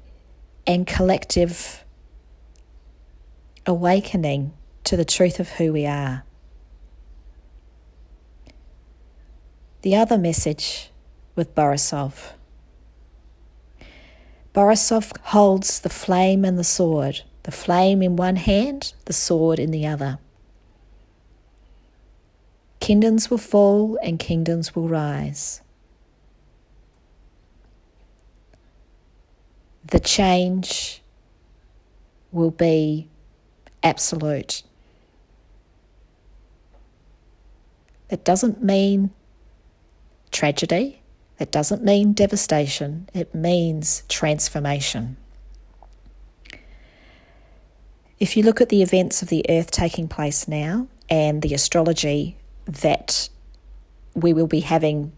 and 0.68 0.88
collective 0.88 1.84
awakening 3.66 4.54
to 4.84 4.98
the 4.98 5.06
truth 5.06 5.40
of 5.40 5.50
who 5.50 5.74
we 5.74 5.86
are. 5.86 6.24
The 9.82 9.96
other 9.96 10.18
message 10.18 10.92
with 11.36 11.54
Borisov 11.54 12.34
Borisov 14.56 15.12
holds 15.18 15.82
the 15.82 15.90
flame 15.90 16.46
and 16.46 16.58
the 16.58 16.64
sword, 16.64 17.24
the 17.44 17.52
flame 17.52 18.02
in 18.02 18.16
one 18.16 18.38
hand, 18.38 18.94
the 19.04 19.12
sword 19.12 19.60
in 19.60 19.72
the 19.72 19.86
other. 19.86 20.18
Kingdoms 22.80 23.30
will 23.30 23.38
fall 23.38 24.00
and 24.02 24.18
kingdoms 24.18 24.74
will 24.74 24.88
rise. 24.88 25.62
The 29.86 30.00
change 30.00 31.02
will 32.32 32.52
be 32.52 33.08
absolute. 33.84 34.64
It 38.10 38.24
doesn't 38.24 38.64
mean 38.64 39.12
tragedy. 40.32 41.02
That 41.38 41.52
doesn't 41.52 41.84
mean 41.84 42.14
devastation, 42.14 43.10
it 43.14 43.36
means 43.36 44.04
transformation. 44.08 45.18
If 48.20 48.38
you 48.38 48.44
look 48.44 48.62
at 48.62 48.70
the 48.70 48.82
events 48.82 49.22
of 49.22 49.28
the 49.28 49.46
earth 49.50 49.70
taking 49.70 50.08
place 50.08 50.48
now 50.48 50.88
and 51.10 51.42
the 51.42 51.54
astrology 51.54 52.38
that 52.66 53.28
we 54.14 54.32
will 54.32 54.48
be 54.48 54.62
having 54.62 55.12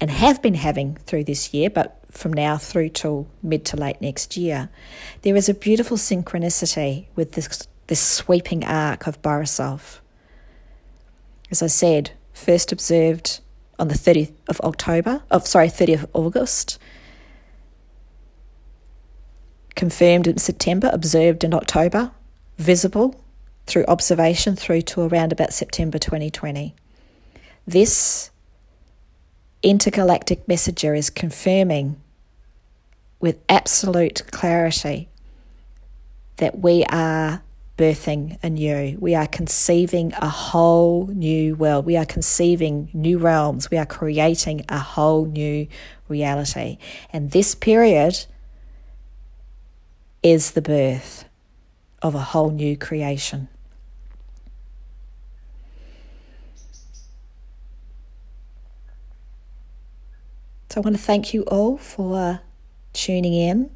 and 0.00 0.10
have 0.10 0.42
been 0.42 0.54
having 0.54 0.96
through 0.96 1.24
this 1.24 1.54
year, 1.54 1.70
but 1.70 1.97
from 2.10 2.32
now 2.32 2.56
through 2.56 2.90
till 2.90 3.28
mid 3.42 3.64
to 3.66 3.76
late 3.76 4.00
next 4.00 4.36
year, 4.36 4.68
there 5.22 5.36
is 5.36 5.48
a 5.48 5.54
beautiful 5.54 5.96
synchronicity 5.96 7.06
with 7.14 7.32
this, 7.32 7.68
this 7.86 8.00
sweeping 8.00 8.64
arc 8.64 9.06
of 9.06 9.20
Borisov. 9.22 9.98
As 11.50 11.62
I 11.62 11.66
said, 11.66 12.12
first 12.32 12.72
observed 12.72 13.40
on 13.78 13.88
the 13.88 13.94
30th 13.94 14.32
of 14.48 14.60
October, 14.60 15.22
of 15.30 15.46
sorry, 15.46 15.68
30th 15.68 16.04
of 16.04 16.10
August. 16.12 16.78
Confirmed 19.74 20.26
in 20.26 20.38
September, 20.38 20.90
observed 20.92 21.44
in 21.44 21.54
October, 21.54 22.10
visible 22.58 23.22
through 23.66 23.84
observation 23.86 24.56
through 24.56 24.82
to 24.82 25.02
around 25.02 25.30
about 25.30 25.52
September 25.52 25.98
2020. 25.98 26.74
This 27.66 28.30
intergalactic 29.62 30.46
messenger 30.46 30.94
is 30.94 31.10
confirming 31.10 32.00
with 33.20 33.38
absolute 33.48 34.22
clarity 34.30 35.08
that 36.36 36.60
we 36.60 36.84
are 36.84 37.42
birthing 37.76 38.38
anew. 38.42 38.96
We 39.00 39.14
are 39.14 39.26
conceiving 39.26 40.12
a 40.14 40.28
whole 40.28 41.06
new 41.06 41.54
world. 41.54 41.86
We 41.86 41.96
are 41.96 42.04
conceiving 42.04 42.90
new 42.92 43.18
realms. 43.18 43.70
We 43.70 43.78
are 43.78 43.86
creating 43.86 44.64
a 44.68 44.78
whole 44.78 45.26
new 45.26 45.68
reality. 46.08 46.78
And 47.12 47.30
this 47.30 47.54
period 47.54 48.26
is 50.22 50.52
the 50.52 50.62
birth 50.62 51.24
of 52.02 52.14
a 52.14 52.20
whole 52.20 52.50
new 52.50 52.76
creation. 52.76 53.48
I 60.78 60.80
want 60.80 60.94
to 60.94 61.02
thank 61.02 61.34
you 61.34 61.42
all 61.42 61.76
for 61.76 62.40
tuning 62.92 63.34
in. 63.34 63.68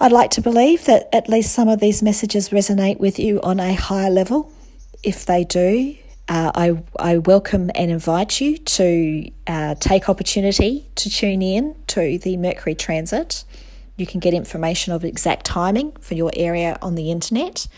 I'd 0.00 0.10
like 0.10 0.32
to 0.32 0.40
believe 0.40 0.84
that 0.86 1.08
at 1.12 1.28
least 1.28 1.52
some 1.52 1.68
of 1.68 1.78
these 1.78 2.02
messages 2.02 2.48
resonate 2.48 2.98
with 2.98 3.20
you 3.20 3.40
on 3.42 3.60
a 3.60 3.72
higher 3.72 4.10
level. 4.10 4.52
If 5.04 5.26
they 5.26 5.44
do, 5.44 5.94
uh, 6.28 6.50
I, 6.56 6.82
I 6.98 7.18
welcome 7.18 7.70
and 7.76 7.88
invite 7.88 8.40
you 8.40 8.58
to 8.58 9.30
uh, 9.46 9.76
take 9.76 10.08
opportunity 10.08 10.90
to 10.96 11.08
tune 11.08 11.40
in 11.40 11.76
to 11.86 12.18
the 12.18 12.36
Mercury 12.36 12.74
transit. 12.74 13.44
You 13.96 14.06
can 14.08 14.18
get 14.18 14.34
information 14.34 14.92
of 14.92 15.04
exact 15.04 15.46
timing 15.46 15.92
for 16.00 16.14
your 16.14 16.32
area 16.34 16.76
on 16.82 16.96
the 16.96 17.12
internet 17.12 17.68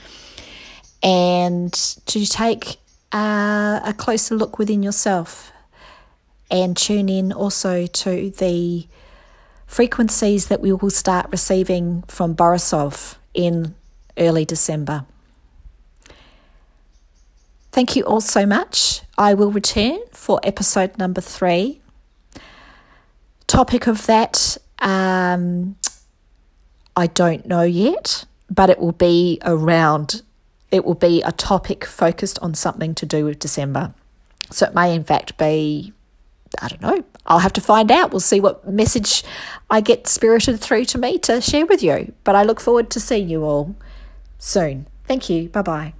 and 1.02 1.74
to 1.74 2.24
take 2.24 2.78
uh, 3.12 3.80
a 3.84 3.94
closer 3.98 4.34
look 4.34 4.58
within 4.58 4.82
yourself 4.82 5.52
and 6.50 6.76
tune 6.76 7.08
in 7.08 7.32
also 7.32 7.86
to 7.86 8.30
the 8.30 8.86
frequencies 9.66 10.48
that 10.48 10.60
we 10.60 10.72
will 10.72 10.90
start 10.90 11.26
receiving 11.30 12.02
from 12.08 12.34
Borisov 12.34 13.16
in 13.34 13.74
early 14.18 14.44
December. 14.44 15.06
Thank 17.72 17.94
you 17.94 18.02
all 18.02 18.20
so 18.20 18.46
much. 18.46 19.02
I 19.16 19.34
will 19.34 19.52
return 19.52 20.00
for 20.10 20.40
episode 20.42 20.98
number 20.98 21.20
three. 21.20 21.80
Topic 23.46 23.86
of 23.86 24.06
that, 24.06 24.56
um, 24.80 25.76
I 26.96 27.06
don't 27.06 27.46
know 27.46 27.62
yet, 27.62 28.24
but 28.50 28.70
it 28.70 28.80
will 28.80 28.92
be 28.92 29.38
around, 29.42 30.22
it 30.72 30.84
will 30.84 30.94
be 30.94 31.22
a 31.22 31.30
topic 31.30 31.84
focused 31.84 32.40
on 32.40 32.54
something 32.54 32.94
to 32.96 33.06
do 33.06 33.24
with 33.24 33.38
December. 33.38 33.94
So 34.50 34.66
it 34.66 34.74
may, 34.74 34.92
in 34.92 35.04
fact, 35.04 35.38
be, 35.38 35.92
I 36.60 36.68
don't 36.68 36.82
know, 36.82 37.04
I'll 37.26 37.38
have 37.38 37.52
to 37.54 37.60
find 37.60 37.90
out. 37.92 38.10
We'll 38.10 38.20
see 38.20 38.40
what 38.40 38.68
message 38.68 39.22
I 39.70 39.80
get 39.80 40.08
spirited 40.08 40.60
through 40.60 40.86
to 40.86 40.98
me 40.98 41.18
to 41.20 41.40
share 41.40 41.66
with 41.66 41.82
you. 41.82 42.12
But 42.24 42.34
I 42.34 42.42
look 42.42 42.60
forward 42.60 42.90
to 42.90 43.00
seeing 43.00 43.28
you 43.28 43.44
all 43.44 43.76
soon. 44.38 44.86
Thank 45.04 45.30
you. 45.30 45.48
Bye 45.48 45.62
bye. 45.62 45.94